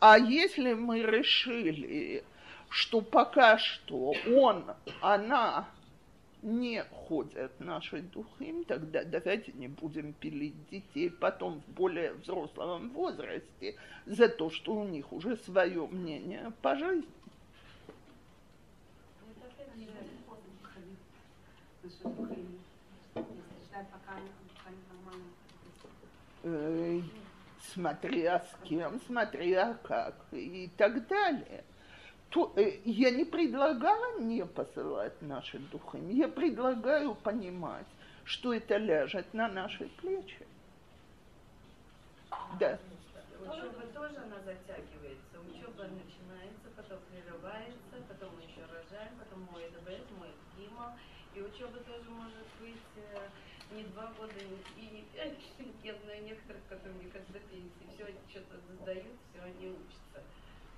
[0.00, 2.24] А если мы решили,
[2.70, 4.64] что пока что он,
[5.02, 5.68] она
[6.42, 13.76] не ходят наши духи, тогда давайте не будем пилить детей потом в более взрослом возрасте
[14.06, 17.08] за то, что у них уже свое мнение по жизни.
[26.44, 27.00] Э,
[27.72, 31.64] смотря с кем, смотря как и так далее
[32.30, 37.86] то, э, я не предлагала не посылать наши духи, я предлагаю понимать,
[38.24, 40.46] что это ляжет на наши плечи.
[42.58, 42.78] Да.
[43.40, 45.40] Учеба тоже надо затягивается.
[45.48, 50.98] Учеба начинается, потом прерывается, потом мы еще рожаем, потом мой ДБС, мой ГИМа.
[51.34, 53.28] И учеба тоже может быть э,
[53.74, 54.34] не два года,
[54.76, 55.38] и не пять.
[55.82, 60.22] Я знаю некоторых, которые мне как до пенсии все что-то сдают, все они учатся.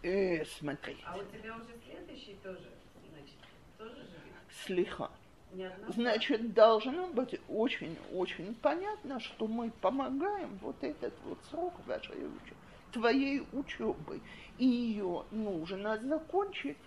[0.02, 2.70] Э, смотри, А у тебя уже следующий тоже,
[3.10, 3.36] значит,
[3.76, 4.06] тоже
[5.52, 12.16] не одна Значит, должно быть очень-очень понятно, что мы помогаем вот этот вот срок вашей
[12.16, 12.56] учебы,
[12.92, 14.20] твоей учебы,
[14.58, 16.78] и ее нужно закончить.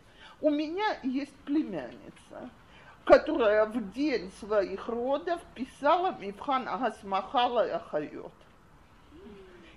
[0.42, 2.50] У меня есть племянница,
[3.06, 8.32] которая в день своих родов писала Мивхан Агасмахала Ахайот.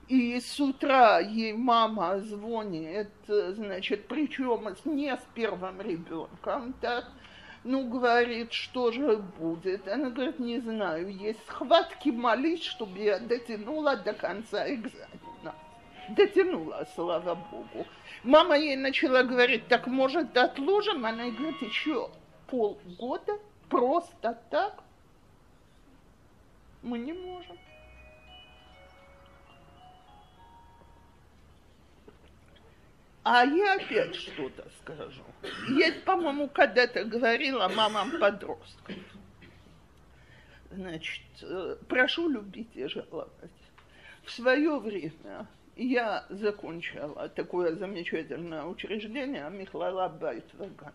[0.08, 7.10] И с утра ей мама звонит, значит, причем не с первым ребенком, так,
[7.64, 9.88] ну, говорит, что же будет.
[9.88, 15.54] Она говорит, не знаю, есть схватки, молись, чтобы я дотянула до конца экзамена.
[16.10, 17.84] Дотянула, слава богу.
[18.22, 21.04] Мама ей начала говорить, так может отложим?
[21.04, 22.10] Она говорит, еще
[22.46, 24.84] полгода просто так
[26.82, 27.58] мы не можем.
[33.28, 35.24] А я опять что-то скажу.
[35.70, 38.94] Я, по-моему, когда-то говорила мамам подростков.
[40.70, 43.50] Значит, э, прошу любить и жаловать.
[44.22, 50.92] В свое время я закончила такое замечательное учреждение Михаила Байтвага.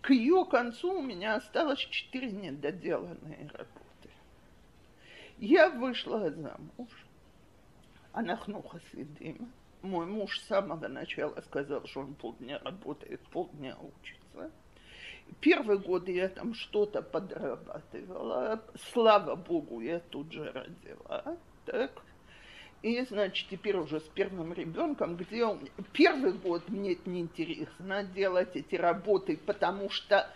[0.00, 4.10] К ее концу у меня осталось четыре недоделанные работы.
[5.38, 6.90] Я вышла замуж.
[8.12, 9.48] Анахнуха следима.
[9.86, 14.50] Мой муж с самого начала сказал, что он полдня работает, полдня учится.
[15.40, 18.60] Первый год я там что-то подрабатывала.
[18.92, 21.36] Слава богу, я тут же родила.
[21.66, 22.02] Так.
[22.82, 25.60] И, значит, теперь уже с первым ребенком, где он...
[25.92, 30.28] Первый год мне это неинтересно делать эти работы, потому что,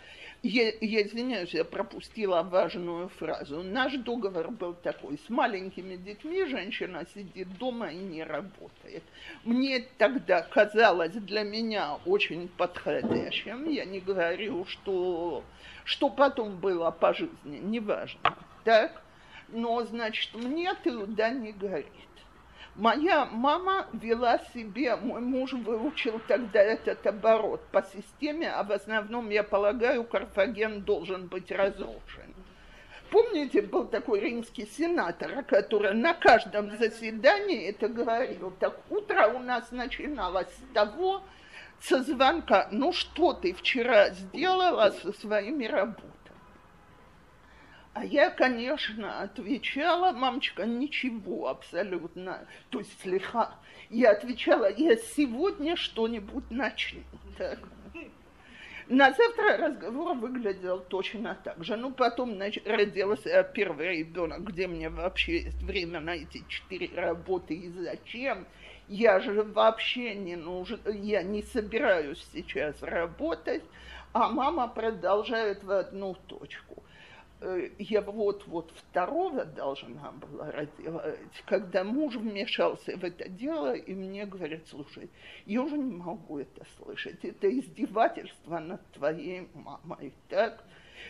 [0.43, 3.61] я, я извиняюсь, я пропустила важную фразу.
[3.61, 9.03] Наш договор был такой, с маленькими детьми женщина сидит дома и не работает.
[9.43, 13.69] Мне тогда казалось для меня очень подходящим.
[13.69, 15.43] Я не говорю, что,
[15.83, 18.35] что потом было по жизни, неважно.
[18.63, 19.03] Так?
[19.49, 21.85] Но, значит, мне туда не горит.
[22.81, 29.29] Моя мама вела себе, мой муж выучил тогда этот оборот по системе, а в основном,
[29.29, 32.33] я полагаю, Карфаген должен быть разрушен.
[33.11, 38.51] Помните, был такой римский сенатор, который на каждом заседании это говорил.
[38.59, 41.21] Так утро у нас начиналось с того,
[41.81, 46.20] со звонка, ну что ты вчера сделала со своими работами?
[47.93, 53.55] А я, конечно, отвечала, мамочка, ничего абсолютно, то есть слегка.
[53.89, 57.01] Я отвечала, я сегодня что-нибудь начну.
[57.37, 57.59] Так.
[58.87, 61.75] На завтра разговор выглядел точно так же.
[61.75, 67.55] Ну, потом нач- родился первый ребенок, где мне вообще есть время на эти четыре работы
[67.55, 68.45] и зачем.
[68.87, 73.63] Я же вообще не нужен, я не собираюсь сейчас работать,
[74.13, 76.80] а мама продолжает в одну точку.
[77.41, 80.85] Э, Я вот-вот второго должна была родить,
[81.45, 85.09] когда муж вмешался в это дело, и мне говорят, слушай,
[85.47, 90.63] я уже не могу это слышать, это издевательство над твоей мамой, так?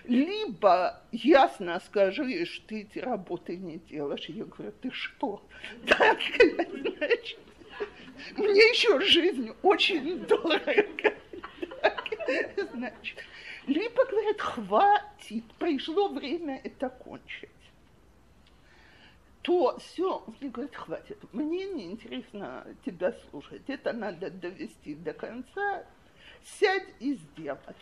[0.06, 4.26] Либо ясно скажи, что ты эти работы не делаешь.
[4.30, 5.46] Я говорю, ты что?
[5.86, 7.40] Так, значит,
[8.38, 11.14] мне еще жизнь очень дорого.
[11.82, 12.04] Так,
[12.74, 13.18] значит,
[13.68, 17.50] либо говорят, хватит, пришло время это кончить.
[19.42, 25.84] То все, мне говорят, хватит, мне не интересно тебя слушать, это надо довести до конца,
[26.44, 27.78] сядь и сделать.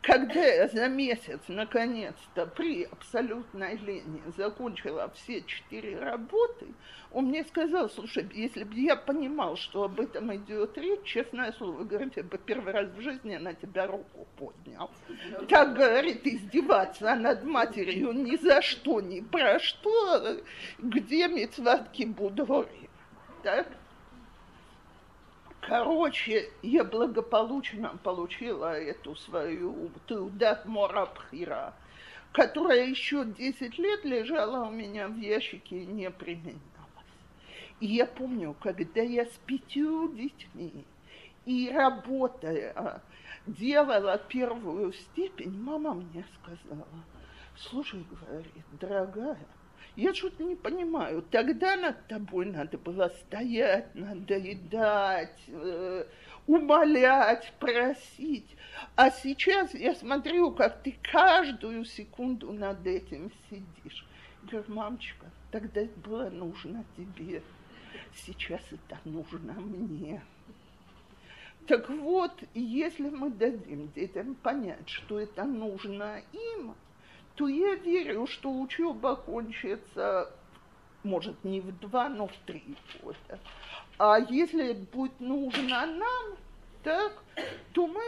[0.00, 6.66] Когда я за месяц, наконец-то, при абсолютной лени закончила все четыре работы,
[7.10, 11.82] он мне сказал, слушай, если бы я понимал, что об этом идет речь, честное слово,
[11.82, 14.90] говорит, я бы первый раз в жизни на тебя руку поднял.
[15.48, 20.38] Так, говорит, издеваться над матерью ни за что, ни про что,
[20.78, 22.88] где мецватки будори.
[23.42, 23.66] Так?
[25.68, 31.74] Короче, я благополучно получила эту свою Тудат Морабхира,
[32.32, 36.62] которая еще 10 лет лежала у меня в ящике и не применялась.
[37.80, 40.86] И я помню, когда я с пятью детьми
[41.44, 43.02] и работая
[43.46, 46.88] делала первую степень, мама мне сказала,
[47.56, 49.46] слушай, говорит, дорогая,
[49.98, 51.22] Я что-то не понимаю.
[51.28, 56.04] Тогда над тобой надо было стоять, надоедать, э,
[56.46, 58.56] умолять, просить.
[58.94, 64.06] А сейчас я смотрю, как ты каждую секунду над этим сидишь.
[64.44, 67.42] Говорю, мамочка, тогда это было нужно тебе.
[68.14, 70.22] Сейчас это нужно мне.
[71.66, 76.76] Так вот, если мы дадим детям понять, что это нужно им,
[77.38, 80.28] то я верю, что учеба кончится,
[81.04, 83.38] может, не в два, но в три года.
[83.96, 86.36] А если будет нужно нам,
[86.82, 87.22] так,
[87.72, 88.02] то мы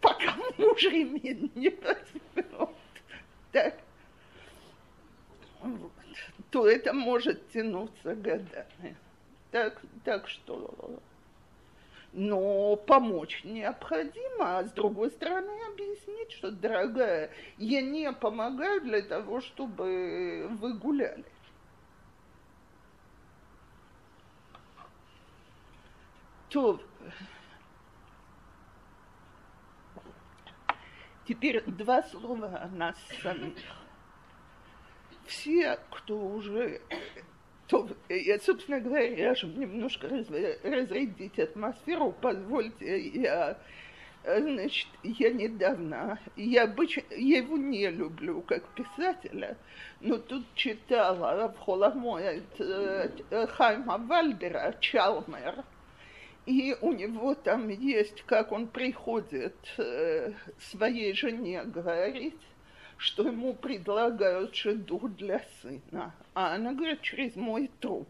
[0.00, 2.74] пока мужем не возьмем,
[3.52, 3.78] так,
[5.60, 5.92] вот,
[6.50, 8.96] то это может тянуться годами.
[9.50, 10.98] Так, так что
[12.12, 19.40] но помочь необходимо, а с другой стороны объяснить, что, дорогая, я не помогаю для того,
[19.40, 21.24] чтобы вы гуляли.
[26.50, 26.82] То
[31.26, 33.56] теперь два слова о нас самих.
[35.24, 36.82] Все, кто уже
[37.72, 40.26] то, я, собственно говоря, чтобы немножко раз,
[40.62, 43.56] разрядить атмосферу, позвольте, я,
[44.24, 49.56] значит, я недавно, я обычно, я его не люблю как писателя,
[50.02, 55.64] но тут читала в Холомое э, Хайма Вальдера «Чалмер»,
[56.44, 62.38] и у него там есть, как он приходит э, своей жене говорить,
[63.02, 66.14] что ему предлагают шедух для сына.
[66.34, 68.08] А она говорит, через мой труп.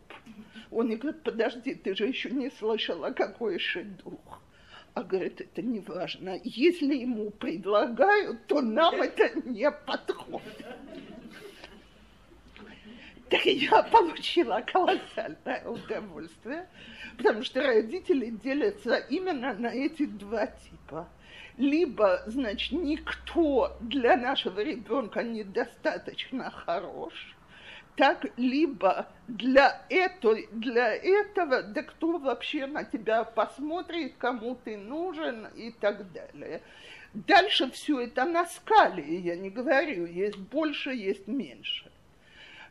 [0.70, 4.42] Он и говорит, подожди, ты же еще не слышала, какой шедух.
[4.92, 6.38] А говорит, это не важно.
[6.44, 10.66] Если ему предлагают, то нам это не подходит.
[13.30, 16.68] Так я получила колоссальное удовольствие,
[17.16, 21.08] потому что родители делятся именно на эти два типа–
[21.56, 27.36] либо, значит, никто для нашего ребенка недостаточно хорош,
[27.96, 35.46] так либо для, этой, для этого, да кто вообще на тебя посмотрит, кому ты нужен
[35.54, 36.62] и так далее.
[37.12, 41.92] Дальше все это на скале, я не говорю, есть больше, есть меньше.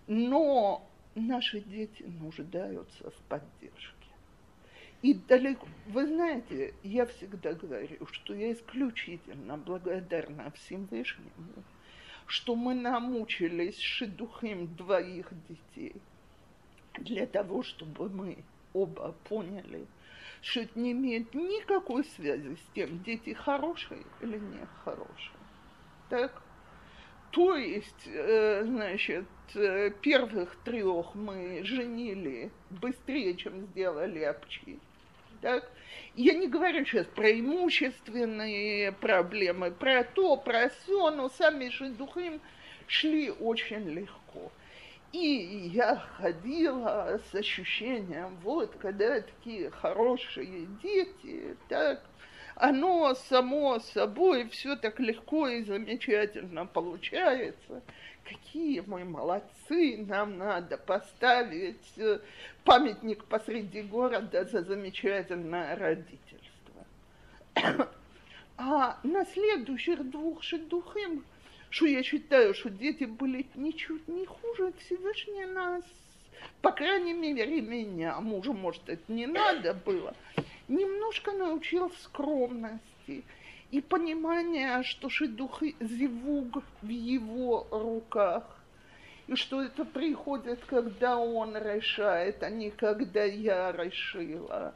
[0.08, 3.91] Но наши дети нуждаются в поддержке.
[5.02, 11.64] И далеко, вы знаете, я всегда говорю, что я исключительно благодарна Всевышнему,
[12.28, 15.95] что мы намучились шедухим двоих детей
[16.99, 18.43] для того, чтобы мы
[18.74, 19.88] оба поняли,
[20.41, 25.39] что это не имеет никакой связи с тем, дети хорошие или не хорошие.
[26.10, 26.43] Так?
[27.32, 29.26] То есть, э, значит,
[29.56, 34.80] э, первых трех мы женили быстрее, чем сделали обчи.
[35.42, 35.70] Так?
[36.16, 42.42] Я не говорю сейчас про имущественные проблемы, про то, про все, но сами шедухим
[42.88, 44.52] шли очень легко.
[45.14, 52.02] И я ходила с ощущением, вот, когда такие хорошие дети, так,
[52.56, 57.82] оно само собой все так легко и замечательно получается
[58.24, 62.19] какие мы молодцы, нам надо поставить э,
[62.63, 66.28] памятник посреди города за замечательное родительство.
[68.63, 71.26] А на следующих двух шедухим,
[71.72, 75.84] что я считаю, что дети были ничуть не хуже, Всевышний нас,
[76.61, 80.13] по крайней мере, меня, мужу, может, это не надо было,
[80.67, 83.24] немножко научил скромности–
[83.72, 88.43] и понимание, что шедух зивуг в его руках,
[89.28, 94.76] и что это приходит, когда он решает, а не когда я решила,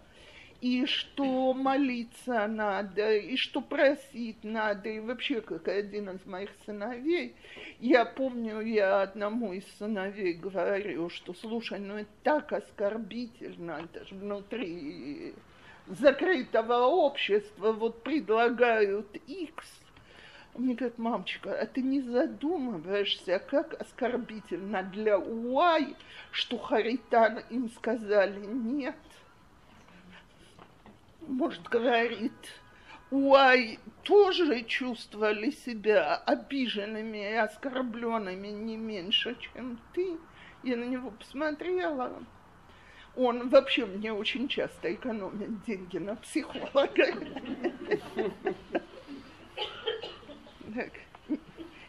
[0.62, 7.36] и что молиться надо, и что просить надо, и вообще, как один из моих сыновей,
[7.82, 15.34] я помню, я одному из сыновей говорю, что, слушай, ну это так оскорбительно, даже внутри
[15.88, 19.66] закрытого общества вот предлагают X,
[20.58, 25.96] мне говорит, мамочка, а ты не задумываешься, как оскорбительно для Уай,
[26.32, 28.96] что Харитан им сказали нет?
[31.22, 32.32] Может, говорит,
[33.12, 40.18] Уай тоже чувствовали себя обиженными и оскорбленными не меньше, чем ты.
[40.64, 42.24] Я на него посмотрела,
[43.16, 47.14] он вообще мне очень часто экономит деньги на психолога.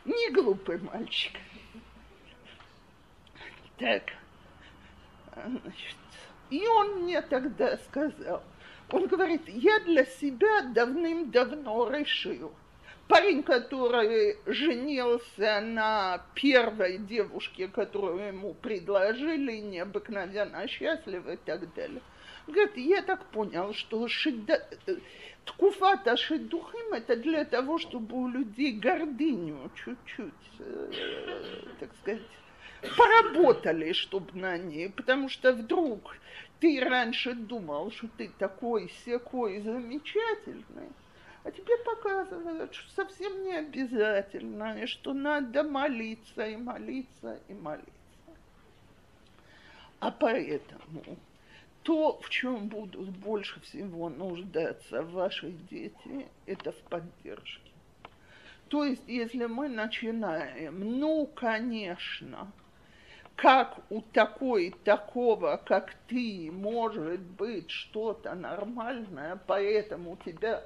[0.04, 1.32] Не глупый мальчик.
[3.78, 4.04] Так,
[5.34, 5.96] значит,
[6.48, 8.42] и он мне тогда сказал,
[8.90, 12.54] он говорит, я для себя давным-давно решил,
[13.08, 22.02] парень, который женился на первой девушке, которую ему предложили, необыкновенно счастлив и так далее.
[22.46, 24.62] Говорит, я так понял, что шида...
[25.44, 30.90] ткуфата шидухим это для того, чтобы у людей гордыню чуть-чуть, э,
[31.80, 32.22] так сказать,
[32.96, 36.16] поработали, чтобы на ней, потому что вдруг
[36.60, 40.90] ты раньше думал, что ты такой секой замечательный,
[41.46, 47.92] а тебе показывают, что совсем не обязательно, и что надо молиться и молиться и молиться.
[50.00, 51.04] А поэтому
[51.84, 57.70] то, в чем будут больше всего нуждаться ваши дети, это в поддержке.
[58.66, 62.50] То есть, если мы начинаем, ну, конечно,
[63.36, 70.64] как у такой, такого, как ты, может быть что-то нормальное, поэтому тебя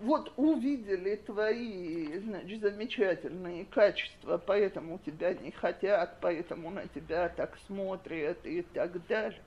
[0.00, 8.44] вот увидели твои, значит, замечательные качества, поэтому тебя не хотят, поэтому на тебя так смотрят
[8.46, 9.42] и так далее.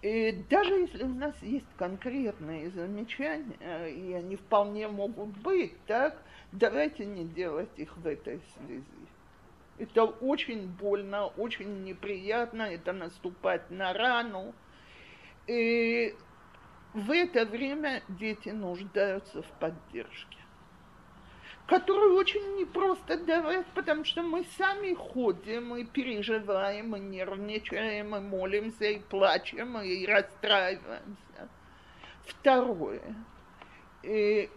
[0.00, 7.04] И даже если у нас есть конкретные замечания, и они вполне могут быть, так, давайте
[7.04, 8.84] не делать их в этой связи.
[9.78, 14.54] Это очень больно, очень неприятно, это наступать на рану.
[15.46, 16.14] И
[16.94, 20.38] в это время дети нуждаются в поддержке,
[21.66, 28.84] которую очень непросто давать, потому что мы сами ходим и переживаем, и нервничаем, и молимся,
[28.84, 31.48] и плачем, и расстраиваемся.
[32.26, 33.14] Второе.
[34.02, 34.50] И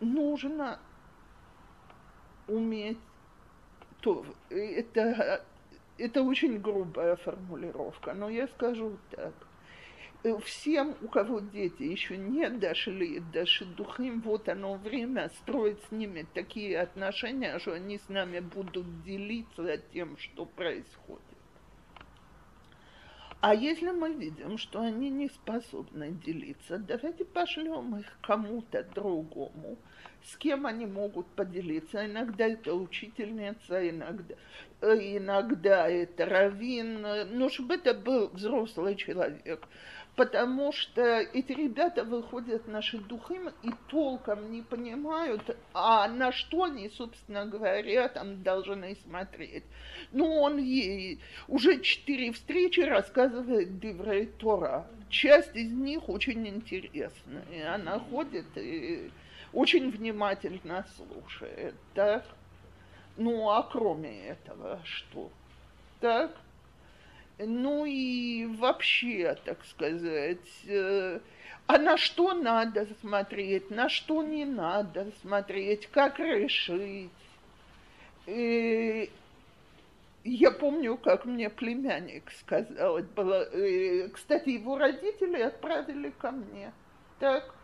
[0.00, 0.78] нужно
[2.46, 2.98] уметь
[4.04, 5.42] то это,
[5.96, 9.32] это очень грубая формулировка, но я скажу так.
[10.44, 16.26] Всем, у кого дети еще не дошли до шедухим, вот оно время строить с ними
[16.32, 21.20] такие отношения, что они с нами будут делиться тем, что происходит.
[23.42, 29.76] А если мы видим, что они не способны делиться, давайте пошлем их кому-то другому,
[30.22, 32.06] с кем они могут поделиться.
[32.06, 34.34] Иногда это учительница, иногда,
[34.80, 39.68] э, иногда это раввин, но чтобы это был взрослый человек.
[40.16, 46.88] Потому что эти ребята выходят наши духи и толком не понимают, а на что они,
[46.88, 49.64] собственно говоря, там должны смотреть.
[50.12, 54.86] Ну, он ей уже четыре встречи рассказывает Диврей Тора.
[55.08, 57.74] Часть из них очень интересная.
[57.74, 59.10] Она ходит и
[59.52, 62.24] очень внимательно слушает, так?
[63.16, 65.30] Ну, а кроме этого что?
[66.00, 66.36] Так?
[67.38, 71.18] Ну и вообще, так сказать, э,
[71.66, 77.10] а на что надо смотреть, на что не надо смотреть, как решить.
[78.26, 79.10] И
[80.22, 86.72] я помню, как мне племянник сказал, было, э, кстати, его родители отправили ко мне.
[87.18, 87.54] Так,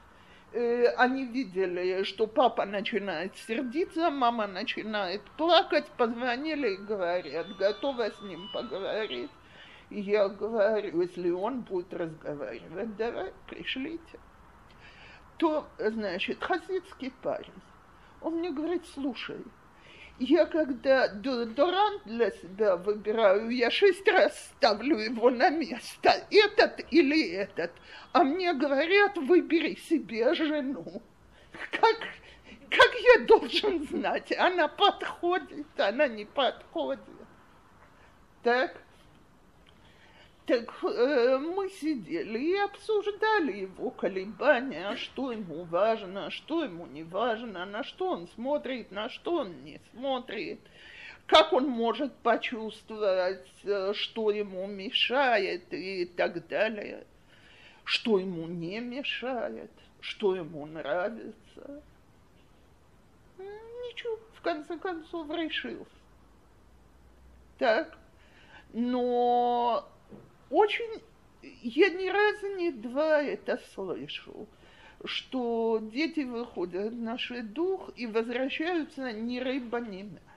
[0.53, 8.21] Э, они видели, что папа начинает сердиться, мама начинает плакать, позвонили и говорят, готова с
[8.23, 9.31] ним поговорить.
[9.91, 14.21] Я говорю, если он будет разговаривать, давай, пришлите.
[15.37, 17.61] То, значит, хасидский парень,
[18.21, 19.43] он мне говорит, слушай,
[20.21, 27.33] я когда дезодорант для себя выбираю, я шесть раз ставлю его на место, этот или
[27.33, 27.73] этот.
[28.13, 31.03] А мне говорят, выбери себе жену.
[31.73, 31.97] Как,
[32.69, 37.01] как я должен знать, она подходит, она не подходит.
[38.43, 38.77] Так?
[40.51, 47.65] Так э, мы сидели и обсуждали его колебания, что ему важно, что ему не важно,
[47.67, 50.59] на что он смотрит, на что он не смотрит,
[51.27, 57.07] как он может почувствовать, э, что ему мешает и так далее,
[57.85, 59.71] что ему не мешает,
[60.01, 61.81] что ему нравится.
[63.39, 65.87] Ничего, в конце концов решился.
[67.59, 67.97] Так,
[68.73, 69.89] но
[70.51, 71.03] очень,
[71.63, 74.47] я ни разу не два это слышу,
[75.05, 80.30] что дети выходят в наш дух и возвращаются ни рыба, ни мясо.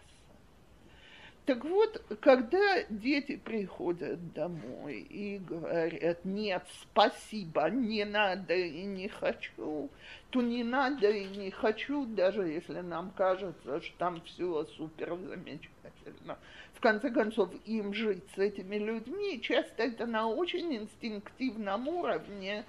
[1.45, 9.89] Так вот, когда дети приходят домой и говорят, нет, спасибо, не надо и не хочу,
[10.29, 16.39] то не надо и не хочу, даже если нам кажется, что там все супер замечательно.
[16.75, 22.63] В конце концов, им жить с этими людьми, часто это на очень инстинктивном уровне.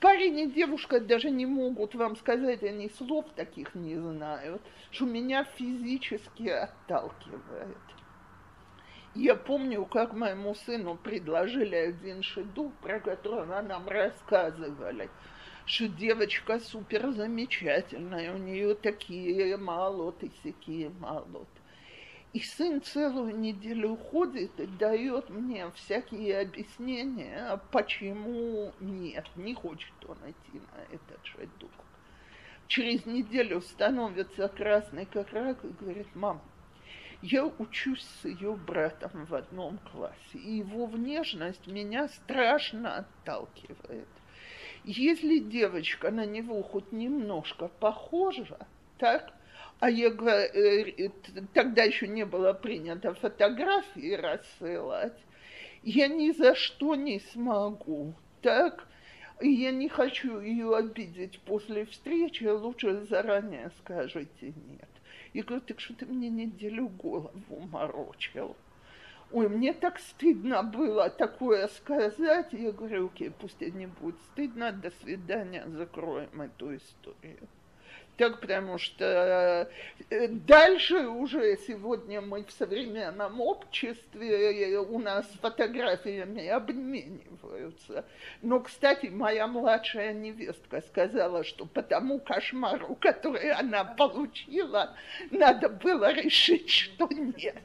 [0.00, 5.44] Парень и девушка даже не могут вам сказать, они слов таких не знают, что меня
[5.44, 7.78] физически отталкивает.
[9.14, 15.10] Я помню, как моему сыну предложили один шедух, про который нам рассказывали,
[15.66, 21.61] что девочка супер замечательная, у нее такие малоты, такие малоты.
[22.32, 30.16] И сын целую неделю ходит и дает мне всякие объяснения, почему нет, не хочет он
[30.26, 31.70] идти на этот шедух.
[32.68, 36.40] Через неделю становится красный как рак и говорит, мам,
[37.20, 44.08] я учусь с ее братом в одном классе, и его внешность меня страшно отталкивает.
[44.84, 48.66] Если девочка на него хоть немножко похожа,
[48.96, 49.34] так,
[49.82, 51.12] а я говорю,
[51.54, 55.18] тогда еще не было принято фотографии рассылать,
[55.82, 58.86] я ни за что не смогу, так,
[59.40, 64.88] я не хочу ее обидеть после встречи, лучше заранее скажите нет.
[65.34, 67.32] Я говорю, так что ты мне неделю голову
[67.72, 68.54] морочил?
[69.32, 72.52] Ой, мне так стыдно было такое сказать.
[72.52, 77.48] Я говорю, окей, пусть тебе не будет стыдно, до свидания, закроем эту историю
[78.22, 79.68] так потому что
[80.10, 88.04] э, дальше уже сегодня мы в современном обществе, у нас фотографиями обмениваются.
[88.40, 94.94] Но, кстати, моя младшая невестка сказала, что по тому кошмару, который она получила,
[95.32, 97.60] надо было решить, что нет.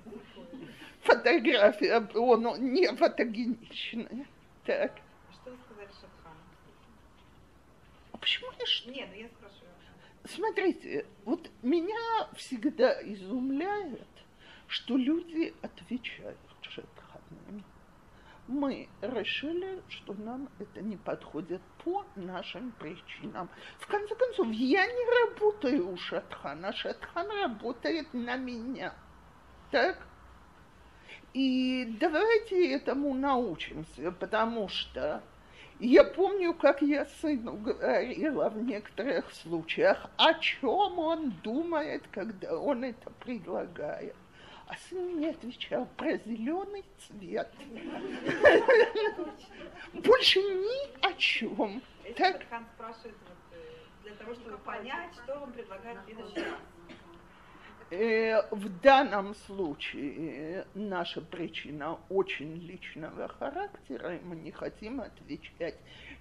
[1.02, 4.26] Фотография, он не фотогеничная.
[4.66, 4.94] Так.
[5.34, 6.42] Что вы сказали Шатхану?
[8.14, 8.90] А почему я что?
[8.90, 9.37] Нет, ну я.
[10.28, 14.08] Смотрите, вот меня всегда изумляет,
[14.68, 17.64] что люди отвечают Шетхану.
[18.48, 23.50] Мы решили, что нам это не подходит по нашим причинам.
[23.80, 28.94] В конце концов, я не работаю у Шатхана, Шатхан работает на меня.
[29.72, 30.08] Так?
[31.34, 35.24] И давайте этому научимся, потому что
[35.80, 42.84] я помню, как я сыну говорила в некоторых случаях, о чем он думает, когда он
[42.84, 44.16] это предлагает.
[44.68, 47.50] А сын мне отвечал про зеленый цвет.
[49.94, 51.82] Больше ни о чем.
[52.18, 52.46] Так?
[52.50, 53.16] Хан спрашивает
[53.52, 53.56] э,
[54.04, 56.60] для того, чтобы понять, что он предлагает в следующий раз.
[57.90, 65.76] Э, в данном случае наша причина очень личного характера, и мы не хотим отвечать.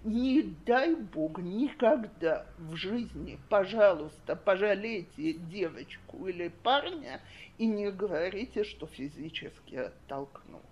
[0.05, 7.21] Не дай Бог никогда в жизни, пожалуйста, пожалейте девочку или парня
[7.59, 10.63] и не говорите, что физически оттолкнула.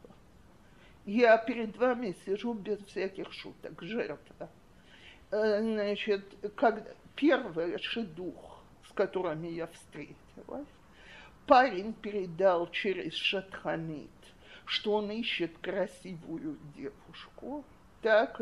[1.07, 4.49] Я перед вами сижу без всяких шуток, жертва.
[5.33, 6.25] Э, значит,
[6.55, 6.87] как
[7.17, 10.69] первый шедух, с которыми я встретилась,
[11.47, 14.11] парень передал через Шатханит,
[14.65, 17.65] что он ищет красивую девушку,
[18.03, 18.41] так,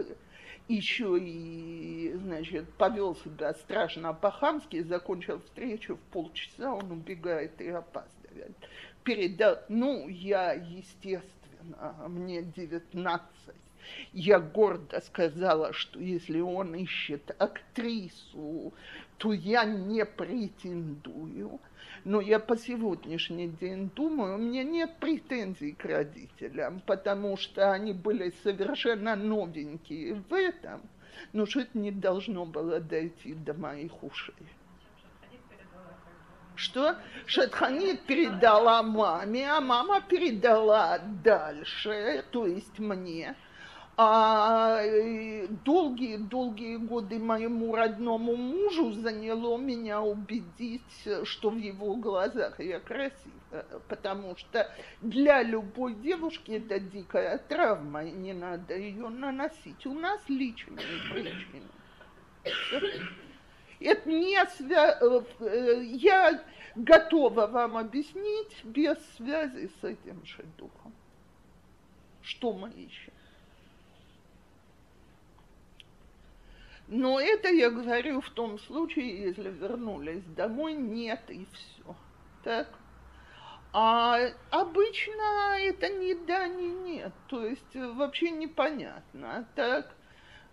[0.69, 8.57] еще и, значит, повел себя страшно по-хамски, закончил встречу в полчаса, он убегает и опаздывает.
[9.05, 13.27] Передал, ну, я, естественно, мне 19,
[14.13, 18.73] я гордо сказала, что если он ищет актрису,
[19.23, 21.61] то я не претендую–
[22.05, 27.93] но я по сегодняшний день думаю, у меня нет претензий к родителям, потому что они
[27.93, 30.83] были совершенно новенькие в этом,
[31.33, 34.35] но что это не должно было дойти до моих ушей.
[36.55, 36.97] Что?
[37.27, 43.37] Шатханит передала маме, а мама передала дальше, то есть мне
[43.97, 44.83] а
[45.65, 50.83] долгие-долгие годы моему родному мужу заняло меня убедить,
[51.25, 54.71] что в его глазах я красивая, потому что
[55.03, 59.85] для любой девушки это дикая травма, и не надо ее наносить.
[59.87, 61.69] У нас личные причины.
[63.79, 64.99] Это не свя...
[65.01, 66.43] Э, я
[66.77, 70.95] готова вам объяснить без связи с этим шедухом.
[72.23, 73.12] Что мы ищем?
[76.95, 81.97] Но это я говорю в том случае, если вернулись домой, нет и все.
[82.45, 82.69] Так?
[83.73, 84.19] А
[84.51, 87.15] обычно это ни да, ни нет.
[87.29, 89.49] То есть вообще непонятно.
[89.55, 89.91] Так?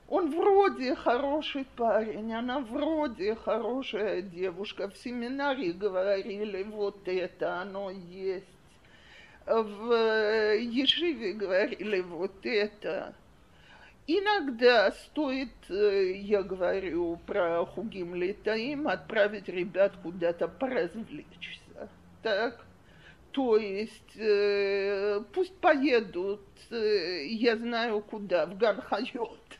[0.08, 4.88] Он вроде хороший парень, она вроде хорошая девушка.
[4.88, 8.46] В семинаре говорили, вот это оно есть.
[9.46, 13.14] В Ешиве говорили, вот это.
[14.12, 21.88] Иногда стоит, э, я говорю про Хугим Летаим, отправить ребят куда-то поразвлечься.
[22.24, 22.66] Так?
[23.34, 26.42] То есть э, пусть поедут,
[26.72, 29.59] э, я знаю куда, в Ганхайот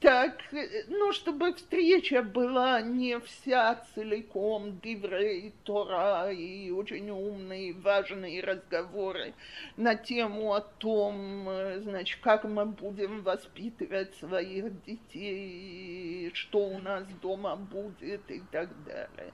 [0.00, 0.40] так,
[0.88, 9.34] ну, чтобы встреча была не вся целиком Диврей Тора и очень умные, важные разговоры
[9.76, 11.46] на тему о том,
[11.82, 19.32] значит, как мы будем воспитывать своих детей, что у нас дома будет и так далее.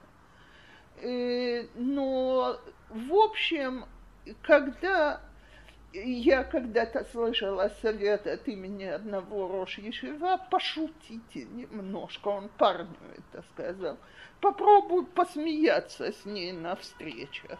[1.01, 2.59] Э, но,
[2.89, 3.85] в общем,
[4.41, 5.21] когда
[6.05, 9.79] я когда-то слышала совет от имени одного Рош
[10.49, 13.97] пошутите немножко, он парню это сказал.
[14.41, 17.59] Попробуй посмеяться с ней на встречах.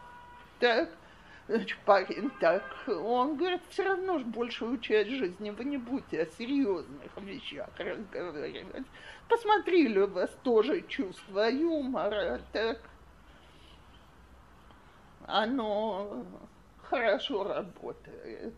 [0.60, 0.90] Так,
[1.48, 6.26] значит, парень так, он говорит, все равно ж большую часть жизни вы не будете о
[6.38, 8.86] серьезных вещах разговаривать.
[9.28, 12.80] Посмотрели у вас тоже чувство юмора, так,
[15.26, 16.26] оно
[16.90, 18.54] хорошо работает.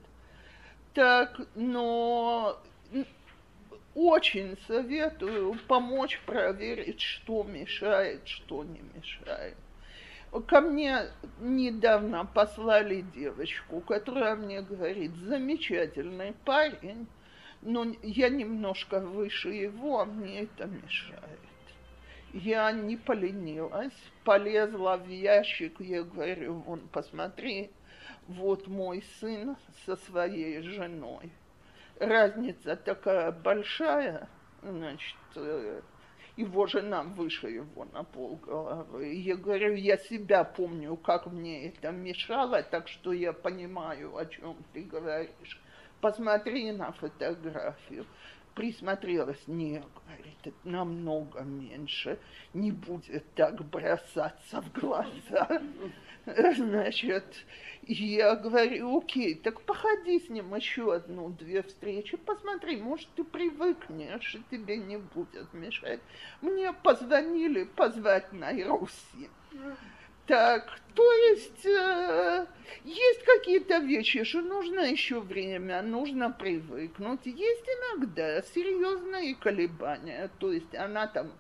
[0.93, 2.59] Так, но
[3.95, 9.57] очень советую помочь проверить, что мешает, что не мешает.
[10.47, 11.07] Ко мне
[11.39, 17.07] недавно послали девочку, которая мне говорит, замечательный парень,
[17.61, 21.39] но я немножко выше его, а мне это мешает.
[22.31, 27.71] Я не поленилась, полезла в ящик, я говорю, вон, посмотри,
[28.27, 29.55] вот мой сын
[29.85, 31.31] со своей женой.
[31.99, 34.29] Разница такая большая,
[34.61, 35.81] значит, э,
[36.39, 39.13] его жена выше его на полголовы.
[39.13, 44.55] Я говорю, я себя помню, как мне это мешало, так что я понимаю, о чем
[44.73, 45.59] ты говоришь.
[45.99, 48.05] Посмотри на фотографию.
[48.55, 52.19] Присмотрелась, не, говорит, намного меньше,
[52.53, 55.61] не будет так бросаться в глаза.
[56.25, 57.45] Значит,
[57.83, 64.55] я говорю, окей, так походи с ним еще одну-две встречи, посмотри, может, ты привыкнешь, и
[64.55, 65.99] тебе не будет мешать.
[66.41, 69.29] Мне позвонили позвать на Руси.
[70.27, 72.45] Так, то есть э,
[72.83, 77.25] есть какие-то вещи, что нужно еще время, нужно привыкнуть.
[77.25, 81.31] Есть иногда серьезные колебания, то есть она там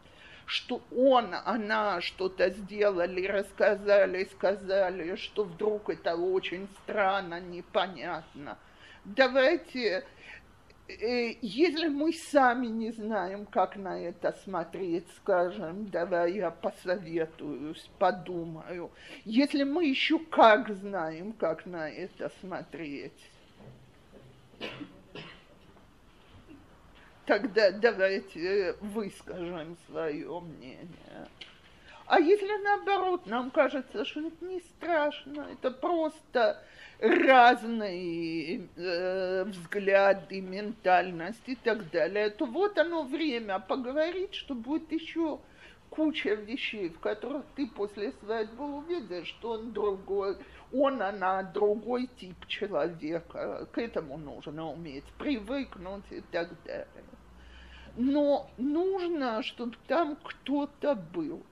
[0.49, 8.57] что он, она что-то сделали, рассказали, сказали, что вдруг это очень странно, непонятно.
[9.05, 10.03] Давайте,
[10.87, 18.89] э, если мы сами не знаем, как на это смотреть, скажем, давай я посоветуюсь, подумаю.
[19.25, 23.13] Если мы еще как знаем, как на это смотреть,
[27.29, 31.27] тогда давайте выскажем свое мнение.
[32.07, 36.59] А если наоборот, нам кажется, что это не страшно, это просто
[36.99, 45.39] разные э, взгляды, ментальность и так далее, то вот оно время поговорить, что будет еще
[45.91, 50.35] куча вещей, в которых ты после свадьбы увидишь, что он другой,
[50.73, 53.67] он, она другой тип человека.
[53.71, 56.87] К этому нужно уметь привыкнуть и так далее
[57.99, 61.43] но нужно, чтобы там кто-то был.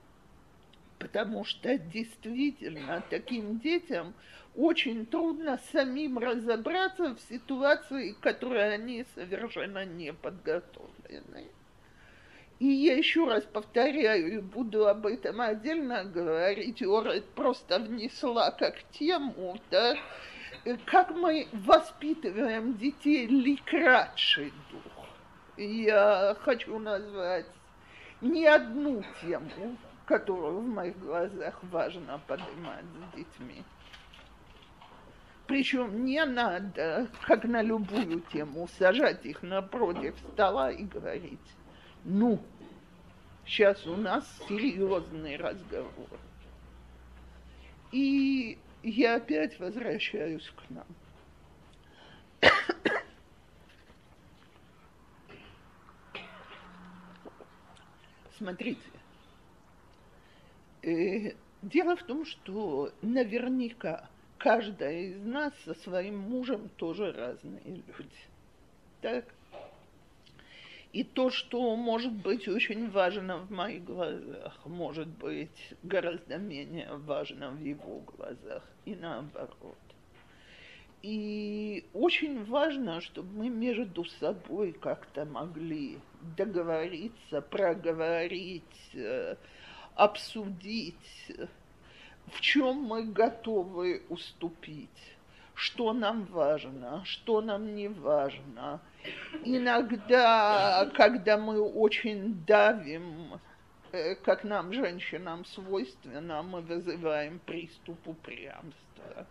[0.98, 4.14] Потому что действительно таким детям
[4.56, 11.48] очень трудно самим разобраться в ситуации, к которой они совершенно не подготовлены.
[12.58, 18.82] И я еще раз повторяю, и буду об этом отдельно говорить, Ора просто внесла как
[18.92, 19.96] тему, да,
[20.86, 24.97] как мы воспитываем детей ликрадший дух
[25.64, 27.46] я хочу назвать
[28.20, 33.64] не одну тему, которую в моих глазах важно поднимать с детьми.
[35.46, 41.38] Причем не надо, как на любую тему, сажать их напротив стола и говорить,
[42.04, 42.38] ну,
[43.46, 46.08] сейчас у нас серьезный разговор.
[47.92, 50.86] И я опять возвращаюсь к нам.
[58.38, 58.80] Смотрите,
[60.82, 64.08] э, дело в том, что наверняка
[64.38, 68.22] каждая из нас со своим мужем тоже разные люди.
[69.00, 69.24] Так?
[70.92, 77.50] И то, что может быть очень важно в моих глазах, может быть гораздо менее важно
[77.50, 79.76] в его глазах, и наоборот.
[81.02, 85.98] И очень важно, чтобы мы между собой как-то могли
[86.36, 89.36] договориться, проговорить, э,
[89.94, 91.32] обсудить,
[92.32, 95.16] в чем мы готовы уступить,
[95.54, 98.80] что нам важно, что нам не важно.
[99.44, 103.40] Иногда, когда мы очень давим,
[103.92, 109.26] э, как нам, женщинам, свойственно, мы вызываем приступ упрямства.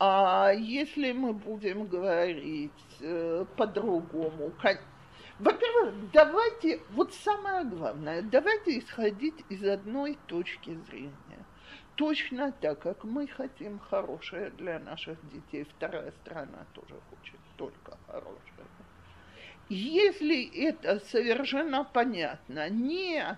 [0.00, 4.52] А если мы будем говорить э, по-другому,
[5.38, 11.12] во-первых, давайте, вот самое главное, давайте исходить из одной точки зрения.
[11.96, 18.38] Точно так, как мы хотим хорошее для наших детей, вторая страна тоже хочет только хорошее.
[19.68, 23.36] Если это совершенно понятно, не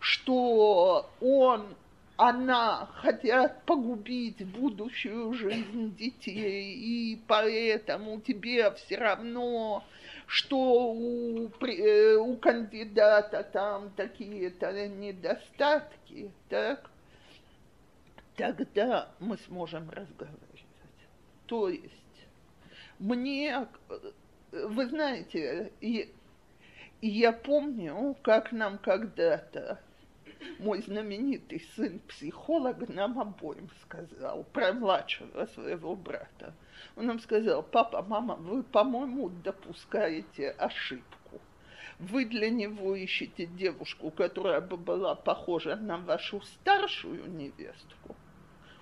[0.00, 1.76] что он,
[2.18, 9.84] она хотят погубить будущую жизнь детей, и поэтому тебе все равно,
[10.26, 16.90] что у, э, у кандидата там такие-то недостатки, так,
[18.34, 20.64] тогда мы сможем разговаривать.
[21.46, 22.26] То есть
[22.98, 23.68] мне,
[24.50, 26.04] вы знаете, я,
[27.00, 29.80] я помню, как нам когда-то
[30.58, 36.54] мой знаменитый сын-психолог нам обоим сказал про младшего своего брата.
[36.96, 41.40] Он нам сказал, папа, мама, вы, по-моему, допускаете ошибку.
[41.98, 48.14] Вы для него ищете девушку, которая бы была похожа на вашу старшую невестку,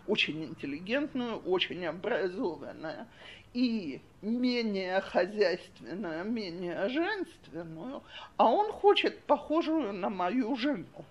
[0.07, 3.09] очень интеллигентную, очень образованная
[3.55, 8.03] и менее хозяйственную, менее женственную,
[8.37, 11.07] а он хочет похожую на мою жену.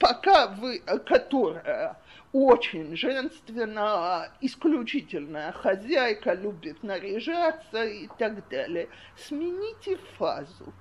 [0.00, 1.96] Пока вы, которая
[2.32, 10.72] очень женственная, исключительная хозяйка, любит наряжаться и так далее, смените фазу.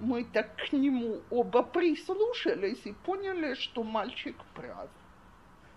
[0.00, 4.90] Мы так к нему оба прислушались и поняли, что мальчик прав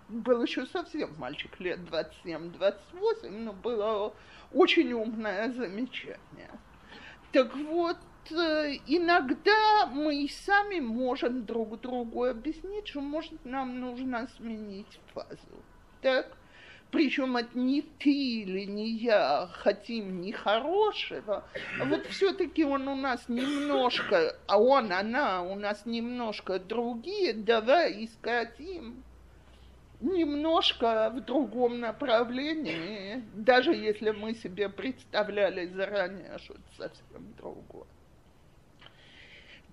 [0.09, 4.13] был еще совсем мальчик, лет 27-28, но было
[4.51, 6.51] очень умное замечание.
[7.31, 14.27] Так вот, э, иногда мы и сами можем друг другу объяснить, что, может, нам нужно
[14.37, 15.63] сменить фазу.
[16.01, 16.37] Так?
[16.91, 21.43] Причем от не ты или не я хотим не хорошего,
[21.81, 28.05] а вот все-таки он у нас немножко, а он, она у нас немножко другие, давай
[28.05, 29.03] искать им
[30.03, 37.87] немножко в другом направлении, даже если мы себе представляли заранее, что это совсем другое.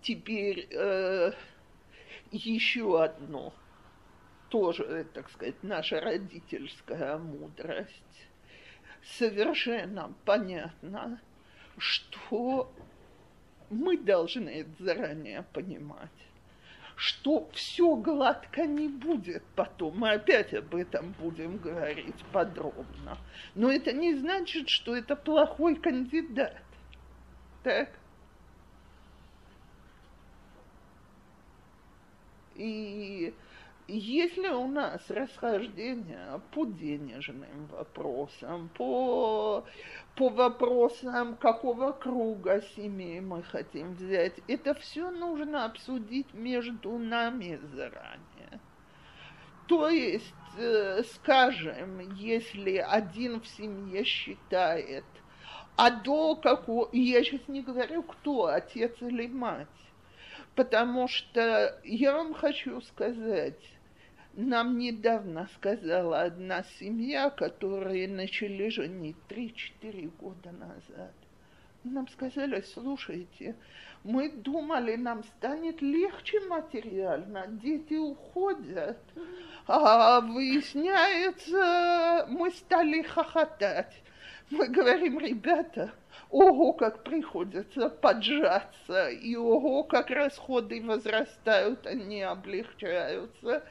[0.02, 1.32] Теперь э,
[2.30, 3.52] еще одно,
[4.48, 8.28] тоже, так сказать, наша родительская мудрость.
[9.02, 11.20] Совершенно понятно,
[11.78, 12.72] что
[13.70, 16.10] мы должны это заранее понимать
[17.00, 20.00] что все гладко не будет потом.
[20.00, 23.16] Мы опять об этом будем говорить подробно.
[23.54, 26.62] Но это не значит, что это плохой кандидат.
[27.62, 27.88] Так?
[32.60, 33.32] И
[33.88, 39.64] если у нас расхождение по денежным вопросам, по,
[40.14, 48.60] по вопросам, какого круга семьи мы хотим взять, это все нужно обсудить между нами заранее.
[49.66, 55.04] То есть, э, скажем, если один в семье считает,
[55.76, 59.66] а до какого, я сейчас не говорю, кто, отец или мать,
[60.60, 63.58] потому что я вам хочу сказать,
[64.34, 71.14] нам недавно сказала одна семья, которые начали женить 3-4 года назад.
[71.82, 73.56] Нам сказали, слушайте,
[74.04, 79.00] мы думали, нам станет легче материально, дети уходят,
[79.66, 84.02] а выясняется, мы стали хохотать.
[84.50, 85.90] Мы говорим, ребята,
[86.30, 93.64] ого, как приходится поджаться, и ого, как расходы возрастают, они облегчаются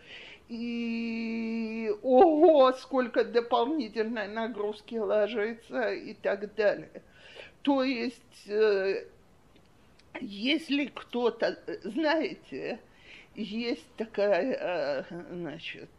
[0.50, 7.04] и ого, сколько дополнительной нагрузки ложится и так далее.
[7.62, 9.06] То есть, э,
[10.20, 12.80] если кто-то, знаете,
[13.36, 15.90] есть такая, э, значит,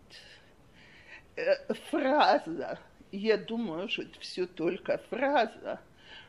[1.37, 2.79] э, фраза
[3.13, 5.81] я думаю, что это все только фраза,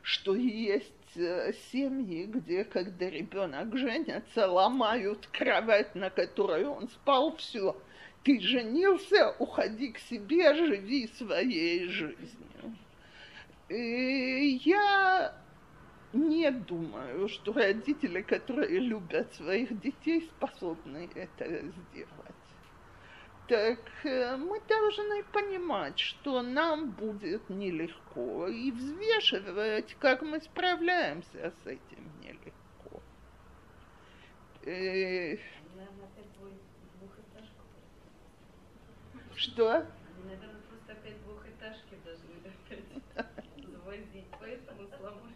[0.02, 7.76] что есть э, семьи, где, когда ребенок женится, ломают кровать, на которой он спал, все.
[8.24, 12.76] Ты женился, уходи к себе, живи своей жизнью.
[13.70, 15.34] И я
[16.14, 22.21] не думаю, что родители, которые любят своих детей, способны это сделать.
[23.52, 31.68] Так э, мы должны понимать, что нам будет нелегко, и взвешивать, как мы справляемся с
[31.68, 33.02] этим нелегко.
[34.64, 35.36] Э,
[39.36, 39.86] что?
[40.24, 42.36] Наверное, просто опять двухэтажки должны
[43.16, 45.36] опять завозить, поэтому сломать.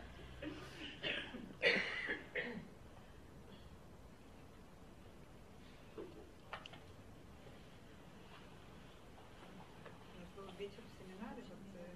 [10.58, 11.86] вечер в семинаре вот, э,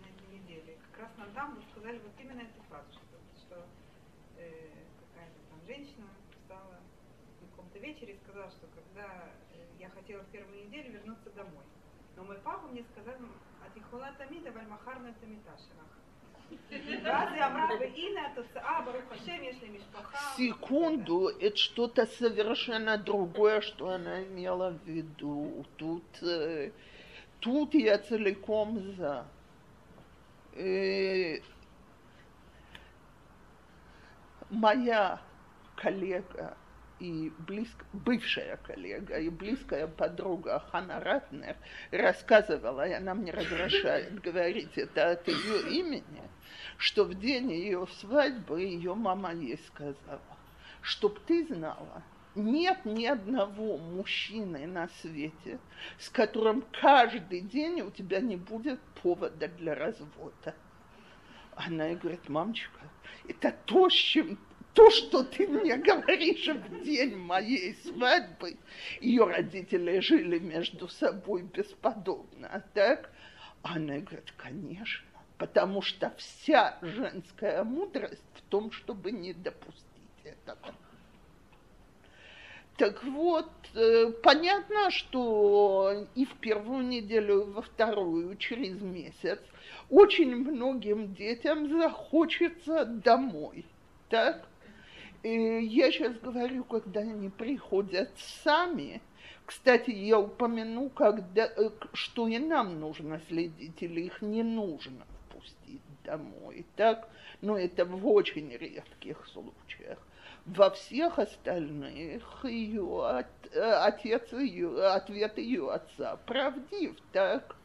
[0.00, 0.76] на этой неделе.
[0.92, 3.66] Как раз нам там сказали вот именно эту фразу, что, что
[4.36, 4.70] э,
[5.00, 6.76] какая-то там женщина встала
[7.40, 11.64] на каком-то вечере и сказала, что когда э, я хотела в первую неделю вернуться домой,
[12.66, 13.14] папа мне сказал,
[13.62, 15.14] а ты хола тамида, вальмахарна.
[20.36, 25.66] Секунду, это что-то совершенно другое, что она имела в виду.
[25.76, 26.70] Тут, э,
[27.40, 29.26] тут я целиком за.
[30.54, 31.38] Э,
[34.50, 35.20] моя
[35.76, 36.56] коллега
[36.98, 41.56] и близк, бывшая коллега и близкая подруга Хана Ратнер
[41.90, 46.22] рассказывала, и она мне разрешает говорить это от ее имени,
[46.78, 50.20] что в день ее свадьбы ее мама ей сказала,
[50.80, 52.02] чтоб ты знала,
[52.34, 55.58] нет ни одного мужчины на свете,
[55.98, 60.54] с которым каждый день у тебя не будет повода для развода.
[61.54, 62.80] Она ей говорит, мамочка,
[63.26, 64.38] это то, с чем
[64.76, 68.58] то, что ты мне говоришь в день моей свадьбы,
[69.00, 73.10] ее родители жили между собой бесподобно, а так?
[73.62, 75.08] Она говорит, конечно,
[75.38, 79.86] потому что вся женская мудрость в том, чтобы не допустить
[80.24, 80.74] этого.
[82.76, 89.40] Так вот, э, понятно, что и в первую неделю, и во вторую, через месяц,
[89.88, 93.64] очень многим детям захочется домой.
[94.10, 94.46] Так?
[95.22, 98.10] Я сейчас говорю, когда они приходят
[98.44, 99.00] сами.
[99.44, 105.82] Кстати, я упомяну, когда, э, что и нам нужно следить, или их не нужно впустить
[106.04, 106.66] домой.
[106.74, 107.08] Так?
[107.40, 109.98] Но это в очень редких случаях.
[110.46, 117.56] Во всех остальных ее от, э, отец ее, ответ ее отца правдив, так?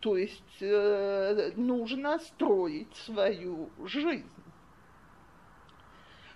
[0.00, 4.28] То есть э, нужно строить свою жизнь.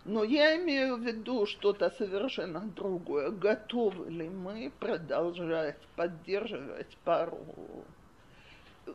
[0.08, 3.30] Но я имею в виду что-то совершенно другое.
[3.30, 7.84] Готовы ли мы продолжать поддерживать пару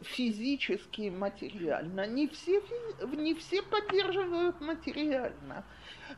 [0.04, 2.08] физически и материально?
[2.08, 2.64] Не все,
[3.12, 5.66] не все поддерживают материально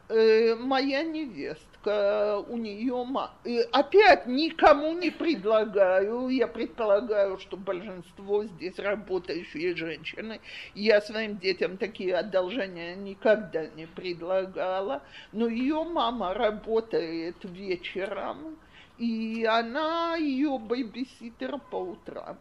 [0.10, 3.34] э, моя невестка, у нее ма...
[3.46, 10.42] э, опять никому не предлагаю, я предполагаю, что большинство здесь работающие женщины,
[10.76, 15.02] я своим детям такие одолжения никогда не предлагала,
[15.32, 18.58] но ее мама работает вечером,
[18.98, 22.38] и она ее бэйбиситер по утрам.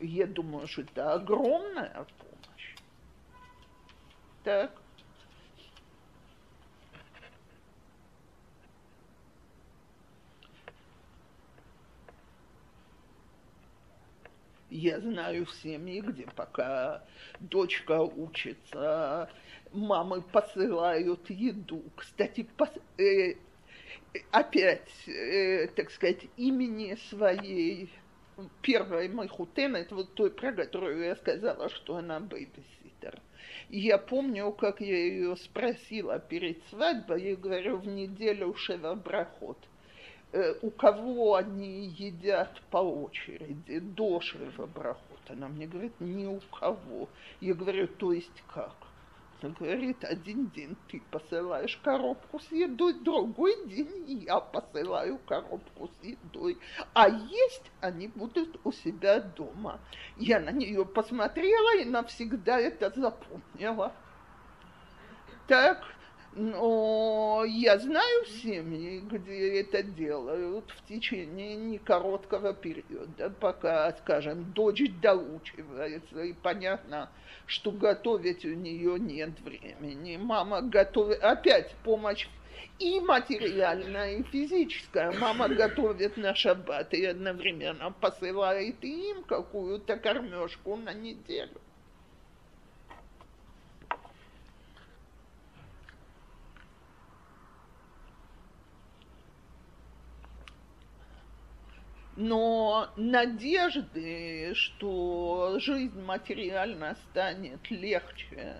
[0.00, 2.74] Я думаю, что это огромная помощь.
[4.44, 4.79] Так.
[14.70, 17.02] Я знаю семьи, где пока
[17.40, 19.28] дочка учится,
[19.72, 21.82] мамы посылают еду.
[21.96, 22.70] Кстати, пос...
[22.96, 23.34] э,
[24.30, 27.90] опять, э, так сказать, имени своей
[28.62, 33.20] первой Майхутен, это вот той, про которую я сказала, что она бейбиситер.
[33.70, 39.58] Я помню, как я ее спросила перед свадьбой, я говорю, в неделю шева брахот–
[40.62, 45.20] у кого они едят по очереди до Шрева Брахот.
[45.28, 47.08] Она мне говорит, ни у кого.
[47.40, 48.74] Я говорю, то есть как?
[49.42, 56.04] Она говорит, один день ты посылаешь коробку с едой, другой день я посылаю коробку с
[56.04, 56.58] едой.
[56.92, 59.80] А есть они будут у себя дома.
[60.16, 63.92] Я на нее посмотрела и навсегда это запомнила.
[65.46, 65.82] Так,
[66.32, 74.82] Но я знаю семьи, где это делают в течение не короткого периода, пока, скажем, дочь
[75.02, 77.10] доучивается, и понятно,
[77.46, 80.18] что готовить у нее нет времени.
[80.18, 82.28] Мама готовит, опять помощь
[82.78, 85.12] и материальная, и физическая.
[85.18, 91.60] Мама готовит на шаббат и одновременно посылает им какую-то кормежку на неделю.
[102.20, 108.56] Но надежды, что жизнь материально станет легче,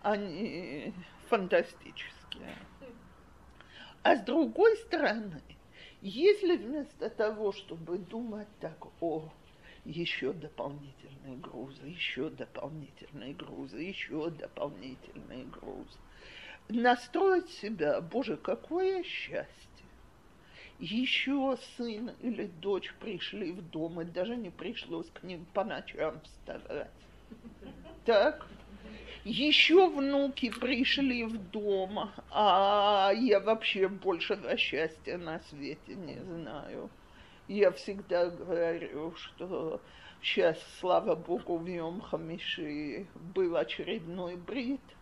[0.00, 0.94] они
[1.28, 2.56] фантастические.
[4.02, 5.42] А с другой стороны,
[6.00, 9.30] если вместо того, чтобы думать так, о,
[9.84, 15.98] еще дополнительные грузы, еще дополнительные грузы, еще дополнительные грузы,
[16.70, 19.73] настроить себя, боже, какое счастье,
[20.78, 26.20] еще сын или дочь пришли в дом, и даже не пришлось к ним по ночам
[26.20, 26.90] вставать.
[28.04, 28.46] Так?
[29.24, 36.90] Еще внуки пришли в дом, а я вообще большего счастья на свете не знаю.
[37.48, 39.80] Я всегда говорю, что
[40.20, 44.80] сейчас, слава богу, в Йом Хамиши был очередной брит–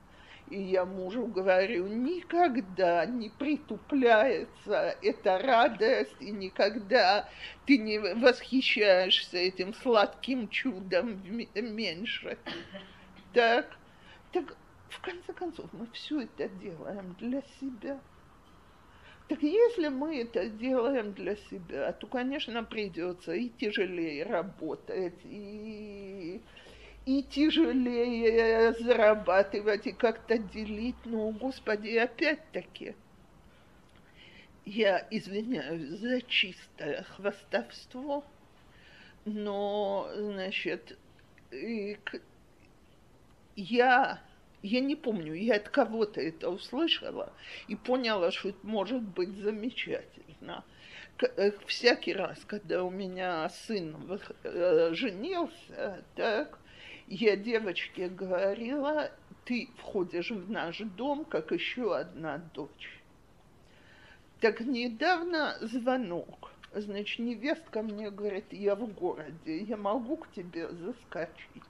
[0.53, 7.27] и я мужу говорю, никогда не притупляется эта радость, и никогда
[7.65, 11.23] ты не восхищаешься этим сладким чудом
[11.55, 12.37] меньше.
[13.33, 13.79] Так,
[14.33, 14.55] так
[14.91, 17.99] в конце концов, мы все это делаем для себя.
[19.29, 26.43] Так если мы это делаем для себя, то, конечно, придется и тяжелее работать, и
[27.05, 30.97] и тяжелее зарабатывать, и как-то делить.
[31.05, 32.95] Но, Господи, опять-таки,
[34.65, 38.25] я извиняюсь за чистое хвастовство,
[39.25, 40.97] но, значит,
[43.57, 44.21] я,
[44.63, 47.33] я не помню, я от кого-то это услышала
[47.69, 50.65] и поняла, что это может быть замечательно.
[51.37, 53.97] Э, всякий раз, когда у меня сын
[54.45, 56.59] э, женился, так,
[57.07, 59.11] я девочке говорила,
[59.45, 63.03] ты входишь в наш дом, как еще одна дочь.
[64.41, 66.51] Так недавно звонок.
[66.75, 71.63] Значит, невестка мне говорит, я в городе, я могу к тебе заскочить,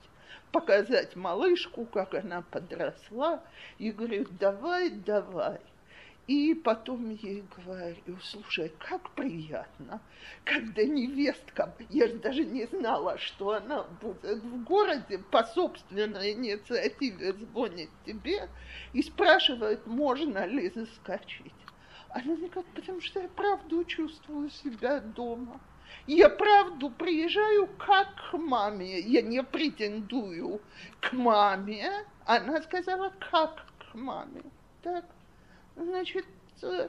[0.52, 3.42] показать малышку, как она подросла.
[3.78, 5.60] И говорю, давай, давай.
[6.28, 10.00] И потом ей говорю, слушай, как приятно,
[10.44, 17.32] когда невестка, я же даже не знала, что она будет в городе, по собственной инициативе
[17.32, 18.48] звонит тебе
[18.92, 21.52] и спрашивает, можно ли заскочить.
[22.10, 25.60] Она мне говорит, потому что я правду чувствую себя дома.
[26.06, 29.00] Я правду приезжаю как к маме.
[29.00, 30.60] Я не претендую
[31.00, 31.90] к маме.
[32.26, 34.42] Она сказала, как к маме.
[34.82, 35.04] Так.
[35.76, 36.26] Значит,
[36.62, 36.88] э,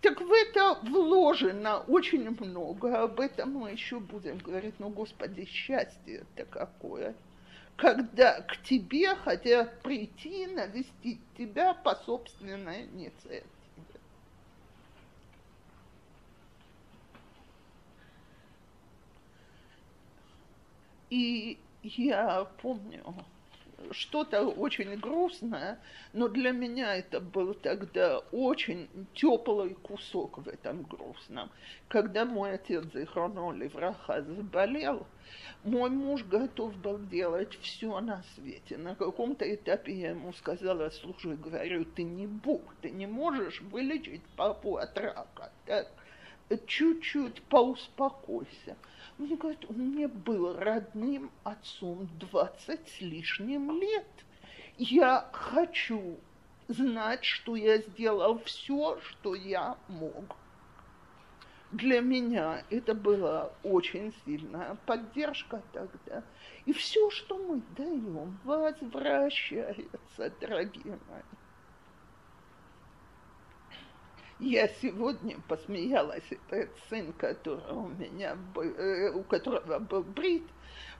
[0.00, 6.24] так в это вложено очень много, об этом мы еще будем говорить, ну, Господи, счастье
[6.36, 7.14] это какое,
[7.76, 13.44] когда к тебе хотят прийти, навестить тебя по собственной инициативе.
[21.10, 23.04] И я помню,
[23.90, 25.80] что-то очень грустное,
[26.12, 31.50] но для меня это был тогда очень теплый кусок в этом грустном.
[31.88, 35.06] Когда мой отец Зихроно Левраха заболел,
[35.64, 38.76] мой муж готов был делать все на свете.
[38.78, 44.22] На каком-то этапе я ему сказала, слушай, говорю, ты не Бог, ты не можешь вылечить
[44.36, 45.52] папу от рака.
[45.66, 45.88] Так?
[46.66, 48.76] Чуть-чуть поуспокойся.
[49.20, 54.08] Мне говорят, он мне был родным отцом двадцать с лишним лет.
[54.78, 56.18] Я хочу
[56.68, 60.36] знать, что я сделал все, что я мог.
[61.70, 66.24] Для меня это была очень сильная поддержка тогда.
[66.64, 71.39] И все, что мы даем, возвращается, дорогие мои.
[74.40, 80.44] Я сегодня посмеялась, этот сын, который у меня был, э, у которого был брит,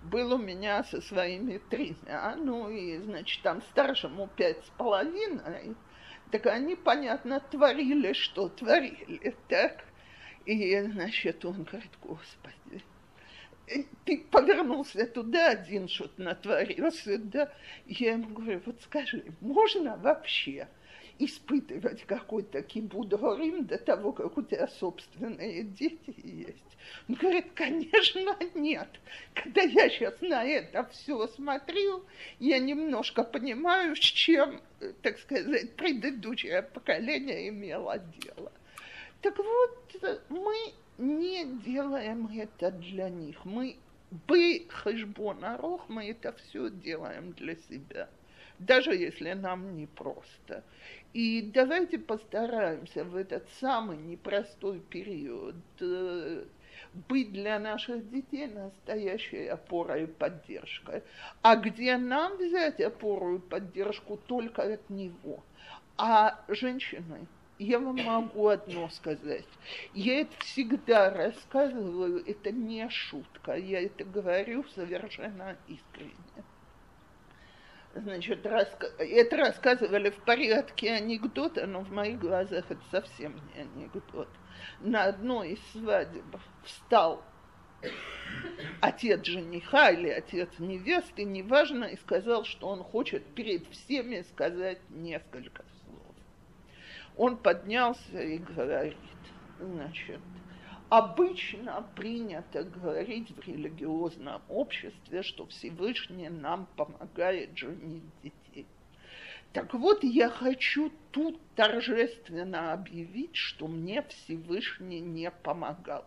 [0.03, 5.75] был у меня со своими тремя, ну и, значит, там старшему пять с половиной,
[6.31, 9.85] так они, понятно, творили, что творили, так?
[10.45, 12.85] И, значит, он говорит, Господи,
[13.69, 17.51] э, ты повернулся туда один, что-то натворился, да?
[17.87, 20.69] Я ему говорю, вот скажи, можно вообще
[21.21, 26.65] испытывать какой-то кибудорим до того, как у тебя собственные дети есть?
[27.09, 28.89] Он говорит, конечно, нет.
[29.35, 32.05] Когда я сейчас на это все смотрю,
[32.39, 34.61] я немножко понимаю, с чем,
[35.03, 38.53] так сказать, предыдущее поколение имело дело.
[39.21, 43.45] Так вот, мы не делаем это для них.
[43.45, 43.77] Мы
[44.27, 45.45] бы хэшбон
[45.89, 48.09] мы это все делаем для себя
[48.61, 50.63] даже если нам непросто.
[51.13, 56.45] И давайте постараемся в этот самый непростой период э,
[57.09, 61.03] быть для наших детей настоящей опорой и поддержкой.
[61.43, 65.43] А где нам взять опору и поддержку только от него?
[65.97, 67.27] А женщины,
[67.59, 69.49] я вам могу одно сказать.
[69.95, 76.45] Я это всегда рассказываю, это не шутка, я это говорю совершенно искренне.
[77.95, 78.87] Значит, раска...
[78.99, 84.29] это рассказывали в порядке анекдота, но в моих глазах это совсем не анекдот.
[84.81, 86.25] На одной из свадеб
[86.63, 87.25] встал
[88.81, 95.65] отец жениха или отец невесты, неважно, и сказал, что он хочет перед всеми сказать несколько
[95.85, 96.15] слов.
[97.17, 98.97] Он поднялся и говорит,
[99.59, 100.21] значит,
[100.91, 108.67] Обычно принято говорить в религиозном обществе, что Всевышний нам помогает женить детей.
[109.53, 116.05] Так вот, я хочу тут торжественно объявить, что мне Всевышний не помогал.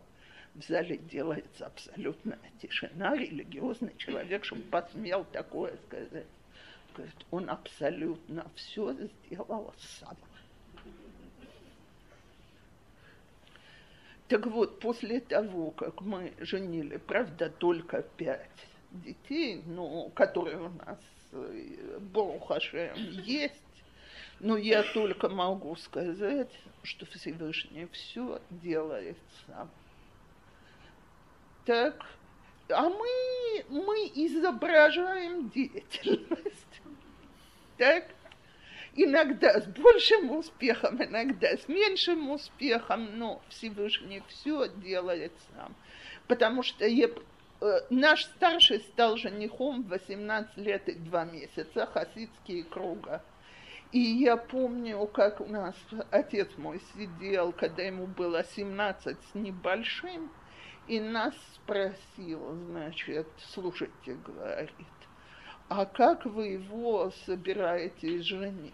[0.53, 3.15] В зале делается абсолютная тишина.
[3.15, 6.27] Религиозный человек, чтобы посмел такое сказать.
[6.93, 10.17] Говорит, он абсолютно все сделал сам.
[14.33, 20.97] Так вот, после того, как мы женили, правда, только пять детей, ну, которые у нас,
[21.33, 23.61] э, Борухашем, есть,
[24.39, 26.49] но я только могу сказать,
[26.81, 29.69] что Всевышний все делает сам.
[31.65, 32.03] Так,
[32.69, 36.81] а мы, мы изображаем деятельность.
[37.77, 38.07] Так,
[38.95, 45.75] иногда с большим успехом, иногда с меньшим успехом, но Всевышний все делает сам.
[46.27, 47.09] Потому что я,
[47.61, 53.23] э, наш старший стал женихом в 18 лет и 2 месяца, хасидские круга.
[53.91, 55.75] И я помню, как у нас
[56.09, 60.31] отец мой сидел, когда ему было 17 с небольшим,
[60.87, 64.69] и нас спросил, значит, слушайте, говорит,
[65.75, 68.73] а как вы его собираетесь женить?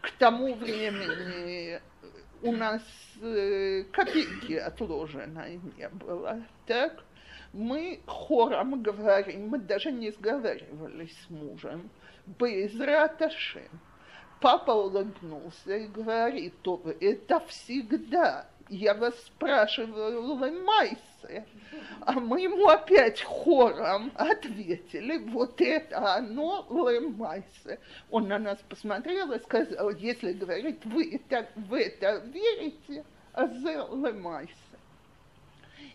[0.00, 1.80] К тому времени
[2.42, 2.82] у нас
[3.20, 7.02] э, копейки отложенной не было, так?
[7.52, 11.90] Мы хором говорим, мы даже не сговаривались с мужем,
[12.26, 13.80] Безраташем.
[14.40, 16.54] Папа улыбнулся и говорит,
[17.00, 20.22] это всегда я вас спрашиваю,
[21.28, 21.44] Лемайсе,
[22.00, 27.78] а мы ему опять хором ответили, вот это оно Лемайсе.
[28.10, 33.88] Он на нас посмотрел и сказал, если говорит, вы это, в это верите, а за
[33.92, 34.54] Лемайсе.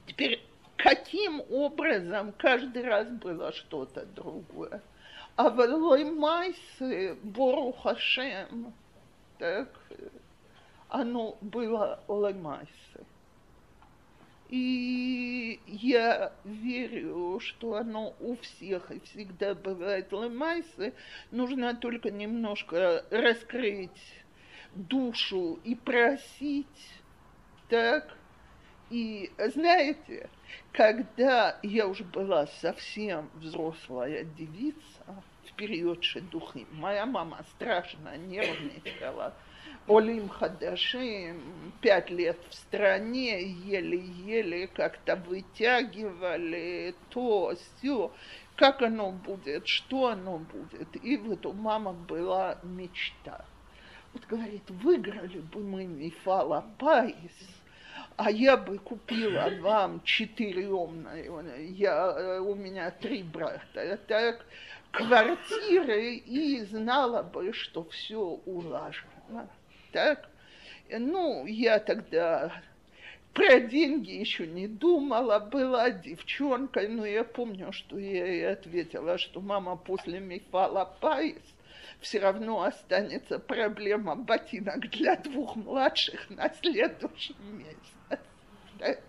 [0.08, 0.44] Теперь,
[0.78, 4.82] каким образом каждый раз было что-то другое?
[5.36, 8.74] А в Лемайсе Борухашем,
[9.38, 9.70] так,
[10.92, 12.70] оно было лемайсе.
[14.52, 20.94] И я верю, что оно у всех и всегда бывает лемайсе.
[21.32, 24.22] Нужно только немножко раскрыть
[24.76, 27.00] душу и просить,
[27.70, 28.18] так.
[28.90, 30.30] И знаете,
[30.74, 39.34] когда я уже была совсем взрослая девица, в период шедухи, моя мама страшно нервничала,
[39.88, 48.14] Олим Хадашим, пять лет в стране, еле-еле как-то вытягивали то, все,
[48.56, 51.04] как оно будет, что оно будет.
[51.04, 53.44] И вот у мамы была мечта.
[54.14, 57.16] Вот говорит, выиграли бы мы Мифала Пайс,
[58.18, 64.46] а я бы купила вам четыреемную, я, у меня три брата, так,
[64.92, 69.50] квартиры и знала бы, что все улажено
[69.92, 70.30] так?
[70.90, 72.62] Ну, я тогда
[73.34, 79.40] про деньги еще не думала, была девчонкой, но я помню, что я ей ответила, что
[79.40, 81.42] мама после Мифала Пайс
[82.02, 88.22] все равно останется проблема ботинок для двух младших на следующий месяц.
[88.80, 89.00] Так?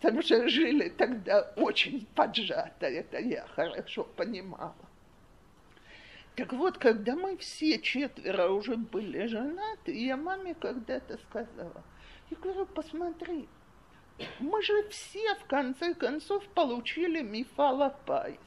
[0.00, 4.74] Потому что жили тогда очень поджато, это я хорошо понимала.
[6.36, 11.84] Так вот, когда мы все четверо уже были женаты, я маме когда-то сказала,
[12.30, 13.48] я говорю, посмотри,
[14.40, 18.38] мы же все в конце концов получили מפעל הפיס.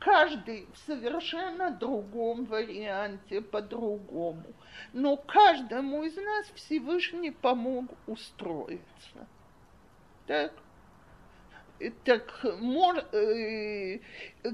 [0.00, 4.52] Каждый в совершенно другом варианте, по-другому.
[4.92, 9.28] Но каждому из нас Всевышний помог устроиться.
[10.26, 10.52] Так?
[11.90, 13.98] Так, мор, э,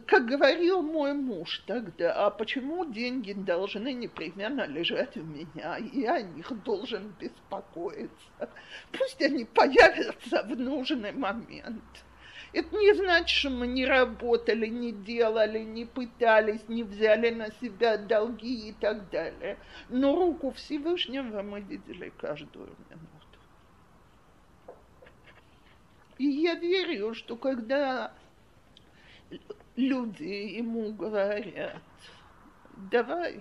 [0.07, 6.15] как говорил мой муж тогда, а почему деньги должны непременно лежать у меня, и я
[6.15, 8.51] о них должен беспокоиться?
[8.93, 12.05] Пусть они появятся в нужный момент.
[12.53, 17.99] Это не значит, что мы не работали, не делали, не пытались, не взяли на себя
[17.99, 19.59] долги и так далее.
[19.91, 23.18] Но руку Всевышнего мы видели каждую минуту.
[26.19, 28.13] И я верю, что когда
[29.77, 31.81] люди ему говорят,
[32.91, 33.41] давай,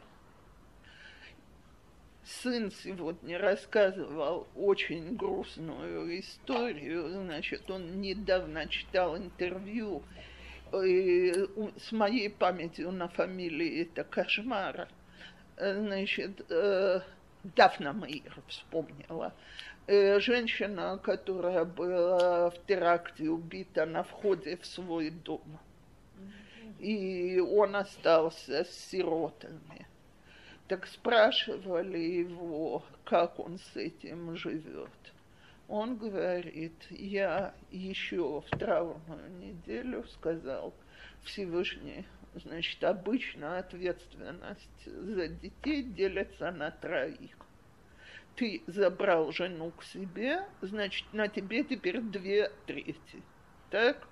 [2.24, 10.04] сын сегодня рассказывал очень грустную историю, значит, он недавно читал интервью
[10.72, 11.48] э,
[11.80, 14.88] с моей памятью на фамилии это кошмар,
[15.58, 17.02] значит, э,
[17.56, 19.34] Дафна Маир вспомнила.
[19.90, 25.60] Э, женщина, которая была в теракте убита на входе в свой дом.
[26.78, 29.88] И он остался с сиротами.
[30.68, 34.92] Так спрашивали его, как он с этим живет.
[35.70, 40.74] Он говорит, я еще в траурную неделю сказал
[41.24, 42.06] Всевышний,
[42.36, 47.47] значит, обычно ответственность за детей делится на троих
[48.38, 53.24] ты забрал жену к себе, значит, на тебе теперь две трети.
[53.72, 54.08] Так?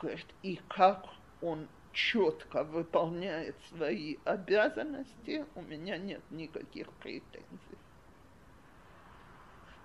[0.00, 1.04] Говорит, и как
[1.42, 7.78] он четко выполняет свои обязанности, у меня нет никаких претензий.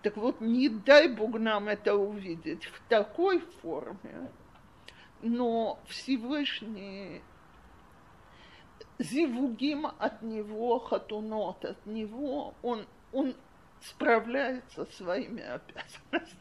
[0.03, 4.31] Так вот, не дай Бог нам это увидеть в такой форме,
[5.21, 7.21] но Всевышний
[8.99, 13.35] зивугим от него, хатунот от него, он, он
[13.81, 16.37] справляется своими обязанностями.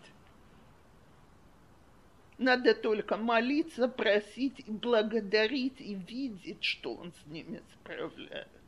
[2.38, 8.60] Надо только молиться, просить и благодарить и видеть, что он с ними справляется.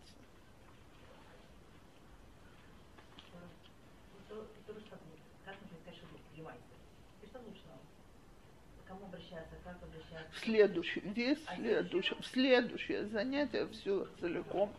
[10.32, 14.70] В следующее, весь следующий, в следующее занятие все целиком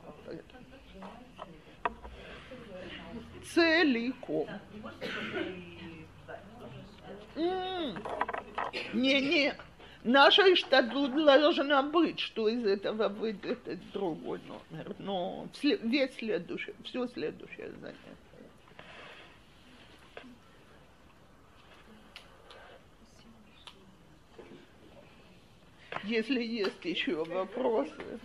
[3.45, 4.47] целиком.
[8.93, 9.55] Не-не,
[10.03, 13.59] наша штатут должна быть, что из этого выйдет
[13.91, 14.95] другой номер.
[14.99, 17.97] Но весь следующий, все следующее занятие.
[26.03, 28.19] Если есть еще вопросы.